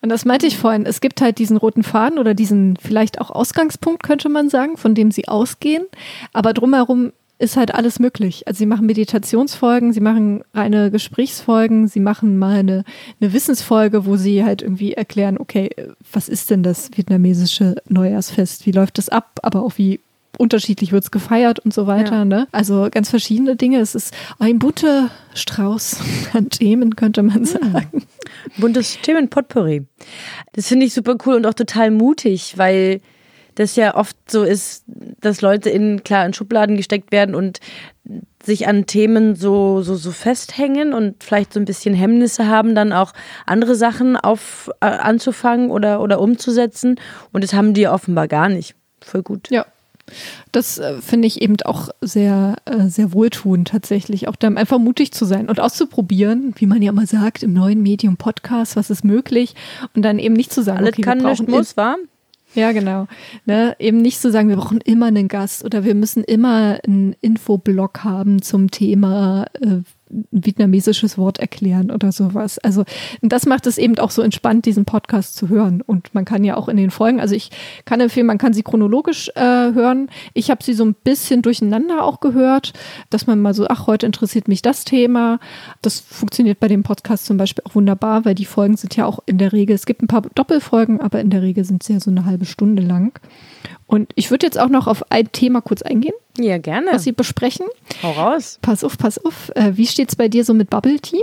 Und 0.00 0.08
das 0.08 0.24
meinte 0.24 0.46
ich 0.46 0.58
vorhin. 0.58 0.86
Es 0.86 1.00
gibt 1.00 1.20
halt 1.20 1.38
diesen 1.38 1.56
roten 1.56 1.82
Faden 1.82 2.18
oder 2.18 2.34
diesen 2.34 2.76
vielleicht 2.76 3.20
auch 3.20 3.30
Ausgangspunkt, 3.30 4.02
könnte 4.02 4.28
man 4.28 4.48
sagen, 4.48 4.76
von 4.76 4.94
dem 4.94 5.10
sie 5.10 5.28
ausgehen. 5.28 5.84
Aber 6.32 6.52
drumherum 6.52 7.12
ist 7.38 7.56
halt 7.56 7.74
alles 7.74 7.98
möglich. 7.98 8.46
Also 8.46 8.58
sie 8.58 8.66
machen 8.66 8.86
Meditationsfolgen, 8.86 9.92
sie 9.92 10.00
machen 10.00 10.42
reine 10.54 10.90
Gesprächsfolgen, 10.90 11.86
sie 11.86 12.00
machen 12.00 12.36
mal 12.36 12.58
eine, 12.58 12.84
eine 13.20 13.32
Wissensfolge, 13.32 14.06
wo 14.06 14.16
sie 14.16 14.44
halt 14.44 14.62
irgendwie 14.62 14.94
erklären, 14.94 15.38
okay, 15.38 15.70
was 16.12 16.28
ist 16.28 16.50
denn 16.50 16.62
das 16.62 16.90
vietnamesische 16.96 17.76
Neujahrsfest? 17.88 18.66
Wie 18.66 18.72
läuft 18.72 18.98
das 18.98 19.08
ab? 19.08 19.38
Aber 19.42 19.62
auch 19.62 19.72
wie 19.76 20.00
unterschiedlich 20.38 20.92
wird 20.92 21.04
es 21.04 21.10
gefeiert 21.10 21.58
und 21.58 21.74
so 21.74 21.86
weiter. 21.86 22.18
Ja. 22.18 22.24
Ne? 22.24 22.48
Also 22.52 22.88
ganz 22.90 23.10
verschiedene 23.10 23.56
Dinge. 23.56 23.80
Es 23.80 23.94
ist 23.94 24.14
ein 24.38 24.58
bunter 24.58 25.10
Strauß 25.34 25.98
an 26.32 26.48
Themen, 26.50 26.96
könnte 26.96 27.22
man 27.22 27.44
sagen. 27.44 28.04
Buntes 28.56 28.98
Themenpotpourri. 29.02 29.86
Das 30.52 30.68
finde 30.68 30.86
ich 30.86 30.94
super 30.94 31.16
cool 31.26 31.34
und 31.34 31.46
auch 31.46 31.54
total 31.54 31.90
mutig, 31.90 32.56
weil 32.56 33.00
das 33.56 33.74
ja 33.74 33.96
oft 33.96 34.16
so 34.30 34.44
ist, 34.44 34.84
dass 34.86 35.40
Leute 35.40 35.68
in, 35.68 36.04
klar, 36.04 36.24
in 36.24 36.32
Schubladen 36.32 36.76
gesteckt 36.76 37.10
werden 37.10 37.34
und 37.34 37.58
sich 38.42 38.68
an 38.68 38.86
Themen 38.86 39.34
so, 39.34 39.82
so, 39.82 39.96
so 39.96 40.12
festhängen 40.12 40.94
und 40.94 41.24
vielleicht 41.24 41.52
so 41.52 41.58
ein 41.58 41.64
bisschen 41.64 41.92
Hemmnisse 41.92 42.46
haben, 42.46 42.76
dann 42.76 42.92
auch 42.92 43.12
andere 43.46 43.74
Sachen 43.74 44.16
auf, 44.16 44.70
äh, 44.80 44.86
anzufangen 44.86 45.70
oder, 45.70 46.00
oder 46.00 46.20
umzusetzen. 46.20 47.00
Und 47.32 47.42
das 47.42 47.52
haben 47.52 47.74
die 47.74 47.88
offenbar 47.88 48.28
gar 48.28 48.48
nicht. 48.48 48.76
Voll 49.00 49.22
gut. 49.22 49.50
Ja. 49.50 49.66
Das 50.52 50.78
äh, 50.78 51.00
finde 51.00 51.26
ich 51.26 51.42
eben 51.42 51.56
auch 51.64 51.88
sehr, 52.00 52.56
äh, 52.64 52.88
sehr 52.88 53.12
wohltuend 53.12 53.68
tatsächlich, 53.68 54.28
auch 54.28 54.36
dann 54.36 54.56
einfach 54.56 54.78
mutig 54.78 55.12
zu 55.12 55.24
sein 55.24 55.48
und 55.48 55.60
auszuprobieren, 55.60 56.54
wie 56.56 56.66
man 56.66 56.82
ja 56.82 56.92
mal 56.92 57.06
sagt, 57.06 57.42
im 57.42 57.52
neuen 57.52 57.82
Medium 57.82 58.16
Podcast, 58.16 58.76
was 58.76 58.90
ist 58.90 59.04
möglich 59.04 59.54
und 59.94 60.02
dann 60.02 60.18
eben 60.18 60.34
nicht 60.34 60.52
zu 60.52 60.62
sagen, 60.62 60.78
Alles 60.78 60.94
okay, 60.94 61.02
kann, 61.02 61.20
wir 61.20 61.30
nicht 61.30 61.38
brauchen 61.40 61.50
muss, 61.50 61.76
war? 61.76 61.96
ja, 62.54 62.72
genau. 62.72 63.06
Ne, 63.46 63.76
eben 63.78 63.98
nicht 63.98 64.20
zu 64.20 64.30
sagen, 64.30 64.48
wir 64.48 64.56
brauchen 64.56 64.80
immer 64.80 65.06
einen 65.06 65.28
Gast 65.28 65.64
oder 65.64 65.84
wir 65.84 65.94
müssen 65.94 66.24
immer 66.24 66.78
einen 66.86 67.14
Infoblog 67.20 68.04
haben 68.04 68.42
zum 68.42 68.70
Thema 68.70 69.46
äh, 69.60 69.80
vietnamesisches 70.30 71.18
Wort 71.18 71.38
erklären 71.38 71.90
oder 71.90 72.12
sowas. 72.12 72.58
Also 72.58 72.84
das 73.22 73.46
macht 73.46 73.66
es 73.66 73.78
eben 73.78 73.98
auch 73.98 74.10
so 74.10 74.22
entspannt, 74.22 74.66
diesen 74.66 74.84
Podcast 74.84 75.36
zu 75.36 75.48
hören. 75.48 75.82
Und 75.82 76.14
man 76.14 76.24
kann 76.24 76.44
ja 76.44 76.56
auch 76.56 76.68
in 76.68 76.76
den 76.76 76.90
Folgen, 76.90 77.20
also 77.20 77.34
ich 77.34 77.50
kann 77.84 78.00
empfehlen, 78.00 78.26
man 78.26 78.38
kann 78.38 78.52
sie 78.52 78.62
chronologisch 78.62 79.30
äh, 79.34 79.40
hören. 79.40 80.08
Ich 80.34 80.50
habe 80.50 80.62
sie 80.62 80.74
so 80.74 80.84
ein 80.84 80.94
bisschen 80.94 81.42
durcheinander 81.42 82.04
auch 82.04 82.20
gehört, 82.20 82.72
dass 83.10 83.26
man 83.26 83.40
mal 83.40 83.54
so, 83.54 83.66
ach, 83.68 83.86
heute 83.86 84.06
interessiert 84.06 84.48
mich 84.48 84.62
das 84.62 84.84
Thema. 84.84 85.38
Das 85.82 86.00
funktioniert 86.00 86.60
bei 86.60 86.68
dem 86.68 86.82
Podcast 86.82 87.26
zum 87.26 87.36
Beispiel 87.36 87.64
auch 87.66 87.74
wunderbar, 87.74 88.24
weil 88.24 88.34
die 88.34 88.44
Folgen 88.44 88.76
sind 88.76 88.96
ja 88.96 89.06
auch 89.06 89.20
in 89.26 89.38
der 89.38 89.52
Regel, 89.52 89.74
es 89.74 89.86
gibt 89.86 90.02
ein 90.02 90.08
paar 90.08 90.22
Doppelfolgen, 90.34 91.00
aber 91.00 91.20
in 91.20 91.30
der 91.30 91.42
Regel 91.42 91.64
sind 91.64 91.82
sie 91.82 91.94
ja 91.94 92.00
so 92.00 92.10
eine 92.10 92.24
halbe 92.24 92.44
Stunde 92.44 92.82
lang. 92.82 93.18
Und 93.88 94.12
ich 94.14 94.30
würde 94.30 94.46
jetzt 94.46 94.58
auch 94.60 94.68
noch 94.68 94.86
auf 94.86 95.10
ein 95.10 95.32
Thema 95.32 95.60
kurz 95.62 95.82
eingehen, 95.82 96.14
Ja, 96.38 96.58
gerne. 96.58 96.88
was 96.92 97.02
Sie 97.04 97.12
besprechen. 97.12 97.66
Hau 98.02 98.12
raus. 98.12 98.58
Pass 98.62 98.84
auf, 98.84 98.96
pass 98.98 99.18
auf. 99.24 99.50
Äh, 99.56 99.72
wie 99.76 99.86
steht's 99.86 100.14
bei 100.14 100.28
dir 100.28 100.44
so 100.44 100.54
mit 100.54 100.70
Bubble 100.70 101.00
Tea? 101.00 101.22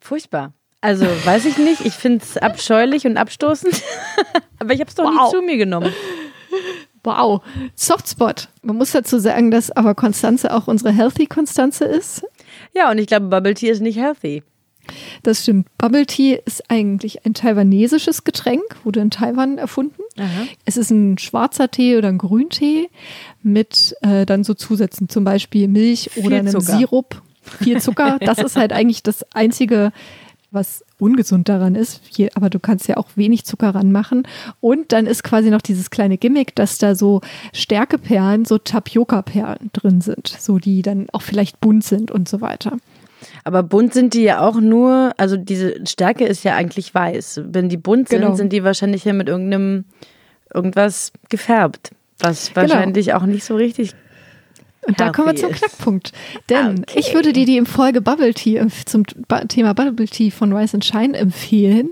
Furchtbar. 0.00 0.52
Also, 0.80 1.04
weiß 1.24 1.44
ich 1.44 1.58
nicht. 1.58 1.84
Ich 1.84 1.92
finde 1.94 2.24
es 2.24 2.36
abscheulich 2.38 3.06
und 3.06 3.16
abstoßend. 3.18 3.82
Aber 4.58 4.72
ich 4.72 4.80
habe 4.80 4.88
es 4.88 4.94
doch 4.96 5.04
Wow. 5.04 5.30
nie 5.32 5.36
zu 5.38 5.42
mir 5.42 5.56
genommen. 5.58 5.92
Wow, 7.04 7.42
Softspot. 7.74 8.48
Man 8.62 8.76
muss 8.76 8.92
dazu 8.92 9.18
sagen, 9.18 9.50
dass 9.50 9.70
aber 9.70 9.94
Konstanze 9.94 10.52
auch 10.52 10.66
unsere 10.66 10.92
Healthy 10.92 11.26
Konstanze 11.26 11.84
ist. 11.84 12.22
Ja, 12.74 12.90
und 12.90 12.98
ich 12.98 13.06
glaube, 13.06 13.26
Bubble 13.26 13.54
Tea 13.54 13.68
ist 13.70 13.80
nicht 13.80 13.98
healthy. 13.98 14.42
Das 15.22 15.42
stimmt. 15.42 15.66
Bubble 15.78 16.06
Tea 16.06 16.40
ist 16.44 16.70
eigentlich 16.70 17.24
ein 17.24 17.34
taiwanesisches 17.34 18.24
Getränk, 18.24 18.62
wurde 18.84 19.00
in 19.00 19.10
Taiwan 19.10 19.58
erfunden. 19.58 20.02
Es 20.64 20.76
ist 20.76 20.90
ein 20.90 21.18
schwarzer 21.18 21.70
Tee 21.70 21.96
oder 21.96 22.08
ein 22.08 22.18
Grüntee 22.18 22.88
mit 23.42 23.94
äh, 24.02 24.26
dann 24.26 24.44
so 24.44 24.54
Zusätzen, 24.54 25.08
zum 25.08 25.24
Beispiel 25.24 25.68
Milch 25.68 26.10
Viel 26.12 26.26
oder 26.26 26.38
einem 26.38 26.52
Zucker. 26.52 26.78
Sirup. 26.78 27.22
Viel 27.42 27.80
Zucker. 27.80 28.18
Das 28.28 28.38
ist 28.38 28.56
halt 28.56 28.72
eigentlich 28.72 29.02
das 29.02 29.24
Einzige, 29.32 29.92
was 30.50 30.84
ungesund 30.98 31.48
daran 31.48 31.74
ist. 31.74 32.00
Je, 32.10 32.30
aber 32.34 32.50
du 32.50 32.58
kannst 32.58 32.88
ja 32.88 32.96
auch 32.96 33.08
wenig 33.14 33.44
Zucker 33.44 33.74
ranmachen. 33.74 34.26
Und 34.60 34.92
dann 34.92 35.06
ist 35.06 35.22
quasi 35.22 35.50
noch 35.50 35.62
dieses 35.62 35.90
kleine 35.90 36.18
Gimmick, 36.18 36.54
dass 36.54 36.78
da 36.78 36.94
so 36.94 37.20
Stärkeperlen, 37.52 38.44
so 38.44 38.58
Tapioca-Perlen 38.58 39.70
drin 39.72 40.00
sind, 40.00 40.28
so 40.28 40.58
die 40.58 40.82
dann 40.82 41.06
auch 41.12 41.22
vielleicht 41.22 41.60
bunt 41.60 41.84
sind 41.84 42.10
und 42.10 42.28
so 42.28 42.40
weiter. 42.40 42.76
Aber 43.44 43.62
bunt 43.62 43.94
sind 43.94 44.14
die 44.14 44.22
ja 44.22 44.40
auch 44.40 44.60
nur, 44.60 45.12
also 45.16 45.36
diese 45.36 45.74
Stärke 45.86 46.24
ist 46.26 46.44
ja 46.44 46.54
eigentlich 46.54 46.94
weiß. 46.94 47.40
Wenn 47.44 47.68
die 47.68 47.76
bunt 47.76 48.08
sind, 48.08 48.20
Genau. 48.22 48.34
sind 48.34 48.52
die 48.52 48.64
wahrscheinlich 48.64 49.04
ja 49.04 49.12
mit 49.12 49.28
irgendeinem 49.28 49.84
irgendwas 50.54 51.12
gefärbt, 51.28 51.90
was 52.18 52.48
Genau. 52.54 52.62
wahrscheinlich 52.68 53.12
auch 53.14 53.24
nicht 53.24 53.44
so 53.44 53.56
richtig. 53.56 53.92
Und 54.86 54.98
da 55.00 55.10
kommen 55.10 55.28
wir 55.28 55.36
zum 55.36 55.50
ist. 55.50 55.58
Knackpunkt. 55.58 56.12
Denn 56.48 56.78
Okay. 56.80 56.98
ich 57.00 57.12
würde 57.12 57.34
dir 57.34 57.44
die 57.44 57.58
im 57.58 57.66
Folge 57.66 58.00
Bubble 58.00 58.32
Tea 58.32 58.64
zum 58.86 59.04
Thema 59.48 59.74
Bubble 59.74 60.06
Tea 60.06 60.30
von 60.30 60.52
Rise 60.56 60.74
and 60.78 60.84
Shine 60.84 61.16
empfehlen, 61.18 61.90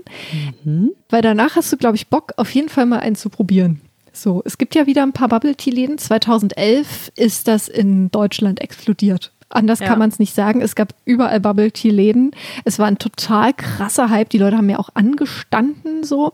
Mhm. 0.63 0.91
weil 1.09 1.21
danach 1.21 1.55
hast 1.55 1.71
du, 1.71 1.77
glaube 1.77 1.95
ich, 1.95 2.07
Bock, 2.07 2.33
auf 2.37 2.49
jeden 2.55 2.69
Fall 2.69 2.87
mal 2.87 2.99
einen 2.99 3.15
zu 3.15 3.29
probieren. 3.29 3.81
So, 4.13 4.41
es 4.45 4.57
gibt 4.57 4.73
ja 4.73 4.87
wieder 4.87 5.03
ein 5.03 5.13
paar 5.13 5.27
Bubble 5.27 5.55
Tea 5.55 5.69
Läden. 5.69 5.99
2011 5.99 7.11
ist 7.15 7.47
das 7.47 7.67
in 7.67 8.09
Deutschland 8.09 8.61
explodiert. 8.61 9.31
Anders 9.49 9.79
Ja. 9.79 9.87
kann 9.87 9.99
man 9.99 10.09
es 10.09 10.19
nicht 10.19 10.35
sagen. 10.35 10.61
Es 10.61 10.75
gab 10.75 10.93
überall 11.05 11.39
Bubble 11.39 11.71
Tea 11.71 11.89
Läden. 11.91 12.31
Es 12.65 12.79
war 12.79 12.87
ein 12.87 12.97
total 12.97 13.53
krasser 13.53 14.09
Hype. 14.09 14.29
Die 14.29 14.37
Leute 14.37 14.57
haben 14.57 14.69
ja 14.69 14.77
auch 14.79 14.89
angestanden 14.93 16.03
so. 16.03 16.33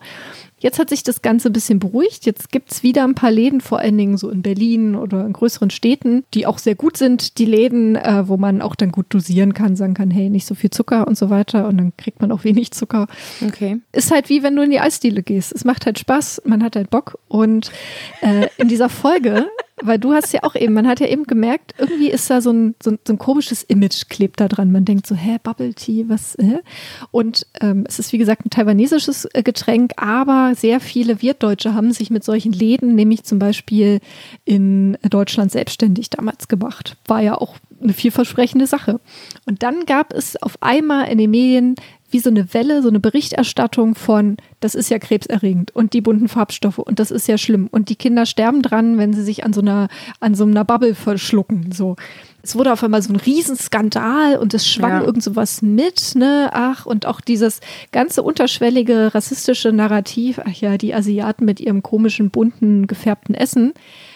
Jetzt 0.59 0.79
hat 0.79 0.89
sich 0.89 1.03
das 1.03 1.21
Ganze 1.21 1.49
ein 1.49 1.53
bisschen 1.53 1.79
beruhigt. 1.79 2.25
Jetzt 2.25 2.49
gibt 2.49 2.71
es 2.71 2.83
wieder 2.83 3.03
ein 3.03 3.15
paar 3.15 3.31
Läden, 3.31 3.59
vor 3.59 3.79
allen 3.79 3.97
Dingen 3.97 4.15
so 4.17 4.29
in 4.29 4.41
Berlin 4.41 4.95
oder 4.95 5.25
in 5.25 5.33
größeren 5.33 5.69
Städten, 5.69 6.23
die 6.33 6.47
auch 6.47 6.57
sehr 6.57 6.75
gut 6.75 6.95
sind. 6.95 7.37
Die 7.37 7.43
Läden, 7.45 7.97
äh, 7.97 8.29
wo 8.29 8.37
man 8.37 8.61
auch 8.61 8.75
dann 8.75 8.93
gut 8.93 9.07
dosieren 9.09 9.53
kann, 9.53 9.75
sagen 9.75 9.93
kann, 9.93 10.09
hey, 10.09 10.29
nicht 10.29 10.45
so 10.47 10.55
viel 10.55 10.69
Zucker 10.69 11.05
und 11.05 11.17
so 11.17 11.29
weiter. 11.29 11.67
Und 11.67 11.77
dann 11.77 11.91
kriegt 11.97 12.21
man 12.21 12.31
auch 12.31 12.45
wenig 12.45 12.71
Zucker. 12.71 13.07
Okay. 13.45 13.81
Ist 13.91 14.09
halt 14.11 14.29
wie 14.29 14.41
wenn 14.41 14.55
du 14.55 14.61
in 14.63 14.71
die 14.71 14.79
Eisdiele 14.79 15.21
gehst. 15.21 15.51
Es 15.53 15.65
macht 15.65 15.85
halt 15.85 15.99
Spaß, 15.99 16.43
man 16.45 16.63
hat 16.63 16.77
halt 16.77 16.89
Bock. 16.89 17.19
Und 17.27 17.69
äh, 18.21 18.47
in 18.57 18.69
dieser 18.69 18.87
Folge, 18.87 19.47
weil 19.81 19.99
du 19.99 20.13
hast 20.13 20.33
ja 20.33 20.43
auch 20.43 20.55
eben, 20.55 20.73
man 20.73 20.87
hat 20.87 20.99
ja 20.99 21.07
eben 21.07 21.23
gemerkt, 21.23 21.73
irgendwie 21.77 22.09
ist 22.09 22.29
da 22.29 22.41
so 22.41 22.51
ein, 22.51 22.75
so 22.81 22.91
ein, 22.91 22.99
so 23.05 23.13
ein 23.13 23.17
komisches 23.17 23.63
Image 23.63 24.07
klebt 24.09 24.39
da 24.39 24.47
dran. 24.47 24.71
Man 24.71 24.85
denkt 24.85 25.07
so, 25.07 25.15
hä, 25.15 25.37
Bubble 25.41 25.73
Tea, 25.73 26.05
was? 26.07 26.37
Hä? 26.39 26.59
Und 27.11 27.47
ähm, 27.59 27.85
es 27.87 27.99
ist 27.99 28.13
wie 28.13 28.17
gesagt 28.17 28.45
ein 28.45 28.49
taiwanesisches 28.49 29.25
äh, 29.33 29.41
Getränk, 29.43 29.93
aber 29.97 30.53
sehr 30.55 30.79
viele 30.79 31.21
Wirtdeutsche 31.21 31.73
haben 31.73 31.91
sich 31.91 32.09
mit 32.11 32.23
solchen 32.23 32.53
Läden, 32.53 32.95
nämlich 32.95 33.23
zum 33.23 33.39
Beispiel 33.39 33.99
in 34.45 34.97
Deutschland 35.09 35.51
selbstständig 35.51 36.09
damals 36.09 36.47
gemacht. 36.47 36.97
War 37.07 37.21
ja 37.21 37.35
auch 37.35 37.57
eine 37.83 37.93
vielversprechende 37.93 38.67
Sache. 38.67 38.99
Und 39.45 39.63
dann 39.63 39.85
gab 39.85 40.13
es 40.13 40.41
auf 40.41 40.57
einmal 40.61 41.07
in 41.09 41.17
den 41.17 41.31
Medien 41.31 41.75
wie 42.13 42.19
so 42.19 42.29
eine 42.29 42.53
Welle, 42.53 42.83
so 42.83 42.89
eine 42.89 42.99
Berichterstattung 42.99 43.95
von, 43.95 44.37
das 44.59 44.75
ist 44.75 44.89
ja 44.91 44.99
krebserregend 44.99 45.75
und 45.75 45.93
die 45.93 46.01
bunten 46.01 46.27
Farbstoffe 46.27 46.77
und 46.77 46.99
das 46.99 47.09
ist 47.09 47.27
ja 47.27 47.39
schlimm 47.39 47.67
und 47.71 47.89
die 47.89 47.95
Kinder 47.95 48.27
sterben 48.27 48.61
dran, 48.61 48.99
wenn 48.99 49.13
sie 49.13 49.23
sich 49.23 49.43
an 49.43 49.51
so 49.51 49.61
einer, 49.61 49.87
an 50.19 50.35
so 50.35 50.45
einer 50.45 50.63
Bubble 50.63 50.93
verschlucken. 50.93 51.71
So. 51.71 51.95
Es 52.43 52.55
wurde 52.55 52.71
auf 52.71 52.83
einmal 52.83 53.01
so 53.01 53.11
ein 53.11 53.15
Riesenskandal 53.15 54.37
und 54.37 54.53
es 54.53 54.67
schwang 54.67 54.91
Ja. 54.91 55.03
irgend 55.03 55.23
sowas 55.23 55.63
mit, 55.63 56.13
ne? 56.15 56.51
Ach, 56.53 56.85
und 56.85 57.07
auch 57.07 57.19
dieses 57.19 57.61
ganze 57.91 58.21
unterschwellige 58.21 59.15
rassistische 59.15 59.71
Narrativ, 59.71 60.39
ach 60.45 60.53
ja, 60.53 60.77
die 60.77 60.93
Asiaten 60.93 61.45
mit 61.45 61.59
ihrem 61.59 61.81
komischen, 61.81 62.29
bunten, 62.29 62.85
gefärbten 62.85 63.33
Essen. 63.33 63.73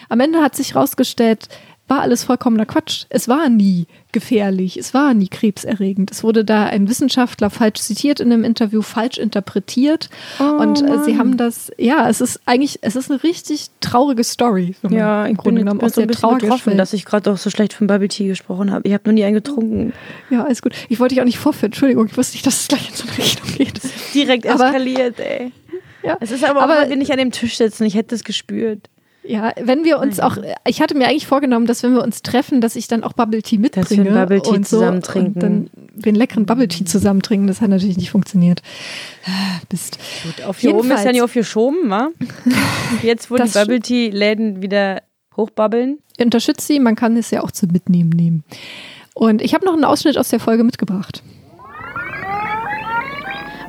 Am 0.08 0.20
Ende 0.20 0.40
hat 0.40 0.54
sich 0.54 0.76
rausgestellt, 0.76 1.48
war 1.88 2.00
alles 2.02 2.24
vollkommener 2.24 2.66
Quatsch. 2.66 3.04
Es 3.08 3.28
war 3.28 3.48
nie 3.48 3.86
gefährlich, 4.12 4.76
es 4.76 4.94
war 4.94 5.12
nie 5.14 5.28
krebserregend. 5.28 6.10
Es 6.10 6.22
wurde 6.22 6.44
da 6.44 6.64
ein 6.64 6.88
Wissenschaftler 6.88 7.50
falsch 7.50 7.80
zitiert 7.80 8.20
in 8.20 8.32
einem 8.32 8.44
Interview, 8.44 8.82
falsch 8.82 9.18
interpretiert. 9.18 10.08
und 10.38 10.82
äh, 10.82 10.98
sie 11.04 11.18
haben 11.18 11.36
das, 11.36 11.70
ja, 11.78 12.08
es 12.08 12.20
ist 12.20 12.40
eigentlich, 12.46 12.78
es 12.82 12.96
ist 12.96 13.10
eine 13.10 13.22
richtig 13.22 13.68
traurige 13.80 14.24
Story. 14.24 14.76
wenn 14.82 14.90
man 14.92 14.98
Ja, 14.98 15.26
im 15.26 15.32
ich 15.32 15.38
Grunde 15.38 15.60
bin, 15.60 15.66
genommen 15.66 15.80
aus 15.82 15.94
so 15.94 16.00
ein 16.00 16.08
Trauer 16.08 16.38
betroffen, 16.38 16.76
dass 16.78 16.92
ich 16.92 17.04
gerade 17.04 17.30
auch 17.32 17.36
so 17.38 17.50
schlecht 17.50 17.72
von 17.72 17.86
Bubble 17.86 18.08
Tea 18.08 18.28
gesprochen 18.28 18.70
habe. 18.70 18.86
Ich 18.88 18.94
habe 18.94 19.02
noch 19.06 19.12
nie 19.14 19.24
einen 19.24 19.34
getrunken. 19.34 19.92
Ja, 20.30 20.44
alles 20.44 20.62
gut. 20.62 20.72
Ich 20.88 21.00
wollte 21.00 21.14
dich 21.14 21.20
auch 21.22 21.26
nicht 21.26 21.38
vorführen. 21.38 21.68
Entschuldigung, 21.72 22.06
ich 22.06 22.16
wusste 22.16 22.34
nicht, 22.36 22.46
dass 22.46 22.60
es 22.62 22.68
gleich 22.68 22.88
in 22.90 22.94
so 22.94 23.04
eine 23.08 23.18
Richtung 23.18 23.48
geht. 23.56 23.80
Direkt 24.14 24.46
Aber- 24.46 24.66
eskaliert, 24.66 25.20
ey. 25.20 25.52
Ja. 26.02 26.16
Es 26.20 26.30
ist 26.30 26.44
aber, 26.44 26.62
Aber- 26.62 26.74
auch, 26.74 26.78
weil 26.82 26.90
wir 26.90 26.96
nicht 26.96 27.10
an 27.10 27.18
dem 27.18 27.32
Tisch 27.32 27.56
sitzen. 27.56 27.84
Ich 27.84 27.94
hätte 27.94 28.14
es 28.14 28.24
gespürt. 28.24 28.88
Ja, 29.24 29.52
wenn 29.60 29.84
wir 29.84 29.98
uns 29.98 30.20
auch, 30.20 30.38
ich 30.66 30.80
hatte 30.80 30.94
mir 30.96 31.06
eigentlich 31.08 31.26
vorgenommen, 31.26 31.66
dass 31.66 31.82
wenn 31.82 31.92
wir 31.92 32.02
uns 32.02 32.22
treffen, 32.22 32.60
dass 32.60 32.76
ich 32.76 32.88
dann 32.88 33.04
auch 33.04 33.12
Bubble 33.12 33.42
Tea 33.42 33.58
mitbringe. 33.58 34.04
Dass 34.04 34.14
wir 34.14 34.20
Bubble 34.20 34.40
Tea 34.40 34.50
und 34.50 34.66
so, 34.66 34.78
zusammen 34.78 35.02
trinken. 35.02 35.34
Und 35.34 35.42
dann 35.42 35.70
den 35.94 36.14
leckeren 36.14 36.46
Bubble 36.46 36.68
Tea 36.68 36.84
zusammen 36.84 37.20
trinken. 37.20 37.46
Das 37.46 37.60
hat 37.60 37.68
natürlich 37.68 37.96
nicht 37.96 38.10
funktioniert. 38.10 38.62
Ah, 39.26 39.60
Mist. 39.70 39.98
Auf 40.46 40.60
hier 40.60 40.74
oben 40.74 40.90
ist 40.90 41.04
ja 41.04 41.12
nicht 41.12 41.22
aufgeschoben, 41.22 41.90
wa? 41.90 42.08
Jetzt, 43.02 43.30
wo 43.30 43.36
Das 43.36 43.52
die 43.52 43.58
Bubble 43.58 43.80
Tea 43.80 44.10
Läden 44.10 44.62
wieder 44.62 45.02
hochbabbeln. 45.36 45.98
Unterstützt 46.20 46.66
sie, 46.66 46.80
man 46.80 46.96
kann 46.96 47.16
es 47.16 47.30
ja 47.30 47.42
auch 47.42 47.50
zum 47.50 47.70
Mitnehmen 47.70 48.10
nehmen. 48.10 48.44
Und 49.14 49.42
ich 49.42 49.54
habe 49.54 49.66
noch 49.66 49.74
einen 49.74 49.84
Ausschnitt 49.84 50.16
aus 50.16 50.28
der 50.28 50.40
Folge 50.40 50.64
mitgebracht. 50.64 51.22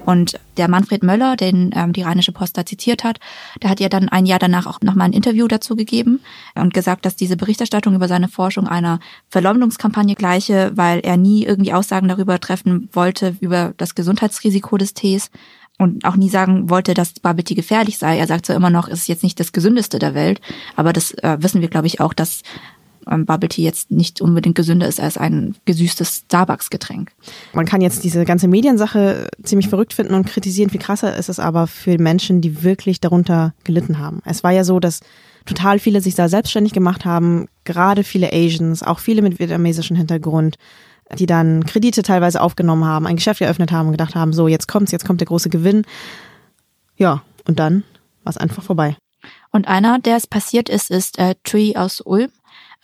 Und 0.10 0.40
der 0.58 0.68
Manfred 0.68 1.04
Möller, 1.04 1.36
den 1.36 1.70
ähm, 1.76 1.94
die 1.94 2.02
Rheinische 2.02 2.32
Post 2.32 2.58
da 2.58 2.66
zitiert 2.66 3.04
hat, 3.04 3.20
der 3.62 3.70
hat 3.70 3.80
ja 3.80 3.90
dann 3.90 4.10
ein 4.10 4.26
Jahr 4.26 4.40
danach 4.40 4.66
auch 4.66 4.82
nochmal 4.82 5.06
ein 5.06 5.14
Interview 5.14 5.48
dazu 5.48 5.76
gegeben 5.76 6.20
und 6.56 6.74
gesagt, 6.74 7.06
dass 7.06 7.16
diese 7.16 7.38
Berichterstattung 7.38 7.94
über 7.94 8.08
seine 8.08 8.28
Forschung 8.28 8.68
einer 8.68 9.00
Verleumdungskampagne 9.30 10.16
gleiche, 10.16 10.72
weil 10.74 11.02
er 11.02 11.16
nie 11.16 11.46
irgendwie 11.46 11.74
Aussagen 11.74 12.08
darüber 12.08 12.40
treffen 12.40 12.90
wollte, 12.92 13.36
über 13.40 13.76
das 13.78 13.94
Gesundheitsrisiko 13.94 14.78
des 14.78 14.96
Tees 14.96 15.30
und 15.78 16.04
auch 16.06 16.16
nie 16.16 16.30
sagen 16.30 16.72
wollte, 16.72 16.96
dass 16.96 17.14
Bubble 17.14 17.44
gefährlich 17.44 18.00
sei. 18.00 18.18
Er 18.18 18.26
sagt 18.26 18.48
so 18.48 18.54
immer 18.54 18.72
noch, 18.72 18.88
es 18.88 19.02
ist 19.02 19.10
jetzt 19.10 19.24
nicht 19.24 19.40
das 19.40 19.52
gesündeste 19.52 20.00
der 20.00 20.16
Welt, 20.16 20.42
aber 20.76 20.92
das 20.92 21.12
äh, 21.20 21.38
wissen 21.40 21.62
wir, 21.62 21.68
glaube 21.68 21.86
ich, 21.86 22.02
auch, 22.02 22.16
dass 22.16 22.42
ähm, 23.10 23.26
Bubble 23.26 23.50
Tea 23.50 23.64
jetzt 23.64 23.92
nicht 23.92 24.22
unbedingt 24.22 24.56
gesünder 24.56 24.88
ist 24.88 25.00
als 25.00 25.18
ein 25.18 25.56
gesüßtes 25.66 26.24
Starbucks-Getränk. 26.26 27.12
Man 27.54 27.66
kann 27.66 27.82
jetzt 27.82 28.04
diese 28.04 28.26
ganze 28.26 28.48
Mediensache 28.48 29.30
ziemlich 29.44 29.70
verrückt 29.70 29.94
finden 29.94 30.14
und 30.14 30.28
kritisieren. 30.28 30.70
Viel 30.70 30.80
krasser 30.80 31.16
ist 31.18 31.30
es 31.30 31.40
aber 31.40 31.68
für 31.68 31.98
Menschen, 31.98 32.42
die 32.42 32.64
wirklich 32.64 33.00
darunter 33.00 33.54
gelitten 33.64 34.00
haben. 34.00 34.22
Es 34.26 34.44
war 34.44 34.52
ja 34.52 34.64
so, 34.64 34.80
dass 34.80 35.02
total 35.46 35.80
viele 35.80 36.02
sich 36.02 36.16
da 36.16 36.30
selbstständig 36.30 36.74
gemacht 36.74 37.06
haben, 37.06 37.48
gerade 37.64 38.04
viele 38.04 38.32
Asians, 38.34 38.84
auch 38.84 39.00
viele 39.00 39.22
mit 39.22 39.40
vietnamesischem 39.40 39.96
Hintergrund, 39.96 40.58
die 41.18 41.26
dann 41.26 41.66
Kredite 41.66 42.04
teilweise 42.04 42.42
aufgenommen 42.42 42.86
haben, 42.86 43.08
ein 43.08 43.16
Geschäft 43.16 43.42
eröffnet 43.42 43.72
haben 43.72 43.88
und 43.88 43.94
gedacht 43.94 44.16
haben, 44.16 44.34
so 44.34 44.48
jetzt 44.48 44.68
kommt's, 44.68 44.92
jetzt 44.92 45.06
kommt 45.06 45.22
der 45.22 45.28
große 45.28 45.50
Gewinn. 45.50 45.84
Ja, 46.98 47.24
und 47.48 47.60
dann 47.60 47.84
war 48.24 48.32
es 48.32 48.38
einfach 48.38 48.64
vorbei. 48.64 48.96
Und 49.52 49.68
einer, 49.68 50.00
der 50.00 50.18
es 50.18 50.28
passiert 50.28 50.70
ist, 50.70 50.92
ist 50.92 51.18
äh, 51.18 51.36
Tree 51.44 51.76
aus 51.76 52.02
Ulm. 52.02 52.30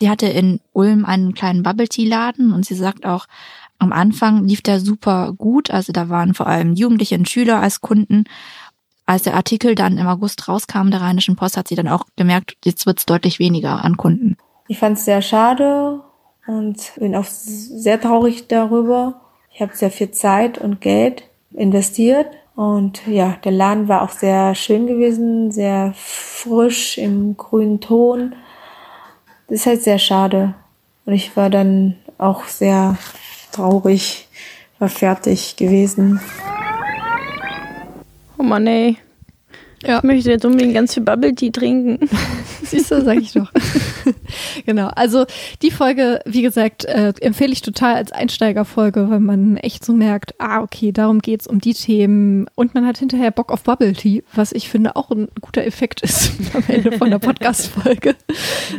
Die 0.00 0.10
hatte 0.10 0.26
in 0.26 0.60
Ulm 0.72 1.04
einen 1.04 1.34
kleinen 1.34 1.62
Bubble 1.62 1.88
Tea 1.88 2.06
Laden 2.06 2.52
und 2.52 2.66
sie 2.66 2.74
sagt 2.74 3.06
auch, 3.06 3.26
am 3.78 3.92
Anfang 3.92 4.46
lief 4.46 4.62
der 4.62 4.80
super 4.80 5.32
gut. 5.36 5.70
Also 5.70 5.92
da 5.92 6.08
waren 6.08 6.34
vor 6.34 6.46
allem 6.46 6.74
Jugendliche 6.74 7.16
und 7.16 7.28
Schüler 7.28 7.60
als 7.60 7.80
Kunden. 7.80 8.24
Als 9.06 9.22
der 9.22 9.34
Artikel 9.34 9.74
dann 9.74 9.98
im 9.98 10.06
August 10.06 10.48
rauskam 10.48 10.90
der 10.90 11.00
Rheinischen 11.00 11.36
Post, 11.36 11.56
hat 11.56 11.68
sie 11.68 11.76
dann 11.76 11.88
auch 11.88 12.04
gemerkt, 12.16 12.56
jetzt 12.64 12.86
wird's 12.86 13.06
deutlich 13.06 13.38
weniger 13.38 13.84
an 13.84 13.96
Kunden. 13.96 14.36
Ich 14.68 14.78
fand 14.78 14.98
es 14.98 15.04
sehr 15.04 15.22
schade 15.22 16.00
und 16.46 16.92
bin 16.96 17.14
auch 17.14 17.24
sehr 17.24 18.00
traurig 18.00 18.48
darüber. 18.48 19.20
Ich 19.52 19.60
habe 19.60 19.76
sehr 19.76 19.90
viel 19.90 20.10
Zeit 20.10 20.58
und 20.58 20.80
Geld 20.80 21.22
investiert 21.54 22.26
und 22.56 23.06
ja, 23.06 23.36
der 23.44 23.52
Laden 23.52 23.86
war 23.86 24.02
auch 24.02 24.10
sehr 24.10 24.54
schön 24.54 24.86
gewesen, 24.86 25.52
sehr 25.52 25.92
frisch 25.94 26.98
im 26.98 27.36
grünen 27.36 27.80
Ton. 27.80 28.34
Das 29.48 29.60
ist 29.60 29.66
halt 29.66 29.82
sehr 29.82 29.98
schade 29.98 30.54
und 31.04 31.12
ich 31.12 31.36
war 31.36 31.50
dann 31.50 31.96
auch 32.18 32.44
sehr 32.46 32.96
traurig, 33.52 34.26
war 34.78 34.88
fertig 34.88 35.56
gewesen. 35.56 36.20
Oh 38.38 38.42
Mann, 38.42 38.66
ey. 38.66 38.96
Ja. 39.84 39.98
Ich 39.98 40.04
möchte 40.04 40.30
jetzt 40.30 40.44
unbedingt 40.44 40.74
ganz 40.74 40.94
viel 40.94 41.02
Bubble 41.02 41.34
Tea 41.34 41.50
trinken. 41.50 42.08
Siehst 42.62 42.90
du, 42.90 43.02
sag 43.02 43.18
ich 43.18 43.32
doch. 43.32 43.52
genau. 44.66 44.88
Also 44.88 45.26
die 45.62 45.70
Folge, 45.70 46.20
wie 46.24 46.42
gesagt, 46.42 46.84
äh, 46.86 47.12
empfehle 47.20 47.52
ich 47.52 47.62
total 47.62 47.94
als 47.94 48.10
Einsteigerfolge, 48.10 49.10
weil 49.10 49.20
man 49.20 49.56
echt 49.58 49.84
so 49.84 49.92
merkt, 49.92 50.34
ah, 50.38 50.62
okay, 50.62 50.92
darum 50.92 51.20
geht's 51.20 51.46
um 51.46 51.60
die 51.60 51.74
Themen. 51.74 52.46
Und 52.54 52.74
man 52.74 52.86
hat 52.86 52.98
hinterher 52.98 53.30
Bock 53.30 53.52
auf 53.52 53.62
Bubble 53.64 53.92
Tea, 53.92 54.24
was 54.34 54.52
ich 54.52 54.68
finde 54.68 54.96
auch 54.96 55.10
ein 55.10 55.28
guter 55.40 55.64
Effekt 55.64 56.00
ist 56.00 56.32
am 56.54 56.64
Ende 56.68 56.92
von 56.92 57.10
der 57.10 57.18
Podcast-Folge. 57.18 58.16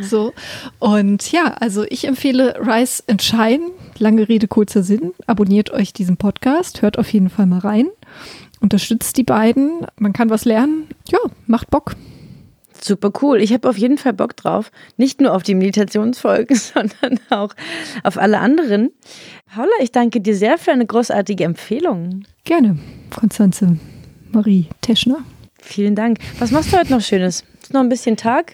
so. 0.01 0.33
Und 0.79 1.31
ja, 1.31 1.53
also 1.59 1.85
ich 1.87 2.05
empfehle 2.05 2.55
Rise 2.59 3.03
and 3.07 3.21
Shine. 3.21 3.71
Lange 3.99 4.27
Rede, 4.27 4.47
kurzer 4.47 4.83
Sinn. 4.83 5.13
Abonniert 5.25 5.71
euch 5.71 5.93
diesen 5.93 6.17
Podcast, 6.17 6.81
hört 6.81 6.99
auf 6.99 7.11
jeden 7.11 7.29
Fall 7.29 7.45
mal 7.45 7.59
rein. 7.59 7.87
Unterstützt 8.59 9.17
die 9.17 9.23
beiden. 9.23 9.85
Man 9.97 10.13
kann 10.13 10.29
was 10.29 10.45
lernen. 10.45 10.87
Ja, 11.09 11.19
macht 11.45 11.69
Bock. 11.69 11.95
Super 12.81 13.11
cool. 13.21 13.41
Ich 13.41 13.53
habe 13.53 13.67
auf 13.69 13.77
jeden 13.77 13.97
Fall 13.97 14.13
Bock 14.13 14.35
drauf. 14.35 14.71
Nicht 14.97 15.21
nur 15.21 15.33
auf 15.33 15.43
die 15.43 15.55
Meditationsfolgen, 15.55 16.55
sondern 16.73 17.19
auch 17.29 17.53
auf 18.03 18.17
alle 18.17 18.39
anderen. 18.39 18.91
Paula, 19.45 19.71
ich 19.81 19.91
danke 19.91 20.21
dir 20.21 20.35
sehr 20.35 20.57
für 20.57 20.71
eine 20.71 20.85
großartige 20.85 21.43
Empfehlung. 21.43 22.23
Gerne, 22.43 22.77
Konstanze 23.15 23.77
Marie 24.31 24.67
Teschner. 24.81 25.23
Vielen 25.61 25.95
Dank. 25.95 26.19
Was 26.39 26.51
machst 26.51 26.71
du 26.71 26.77
heute 26.77 26.91
noch 26.91 27.01
Schönes? 27.01 27.43
Ist 27.61 27.73
noch 27.73 27.81
ein 27.81 27.89
bisschen 27.89 28.17
Tag? 28.17 28.53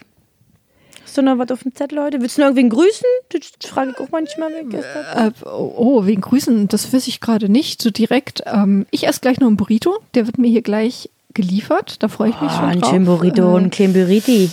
Hast 1.14 1.18
du 1.18 1.22
noch 1.22 1.38
was 1.38 1.52
auf 1.52 1.62
dem 1.62 1.72
Zettel 1.72 2.00
heute? 2.02 2.20
Willst 2.20 2.38
du 2.38 2.40
noch 2.40 2.48
irgendwen 2.48 2.70
grüßen? 2.70 3.06
Das 3.28 3.70
frage 3.70 3.92
ich 3.92 3.98
auch 4.00 4.10
manchmal. 4.10 4.50
Äh, 4.52 5.30
oh, 5.46 6.06
wegen 6.06 6.20
Grüßen, 6.22 6.66
das 6.66 6.92
weiß 6.92 7.06
ich 7.06 7.20
gerade 7.20 7.48
nicht 7.48 7.80
so 7.80 7.90
direkt. 7.92 8.42
Ähm, 8.46 8.84
ich 8.90 9.06
esse 9.06 9.20
gleich 9.20 9.38
noch 9.38 9.46
einen 9.46 9.56
Burrito, 9.56 9.94
der 10.14 10.26
wird 10.26 10.38
mir 10.38 10.48
hier 10.50 10.62
gleich 10.62 11.08
geliefert. 11.32 12.02
Da 12.02 12.08
freue 12.08 12.30
ich 12.30 12.40
mich 12.40 12.50
Ah, 12.50 12.56
schon 12.58 12.64
ein 12.68 12.80
drauf. 12.80 12.90
Chimburrito, 12.90 13.56
Äh, 13.56 13.60
ein 13.60 13.70
Chimburiti. 13.70 14.50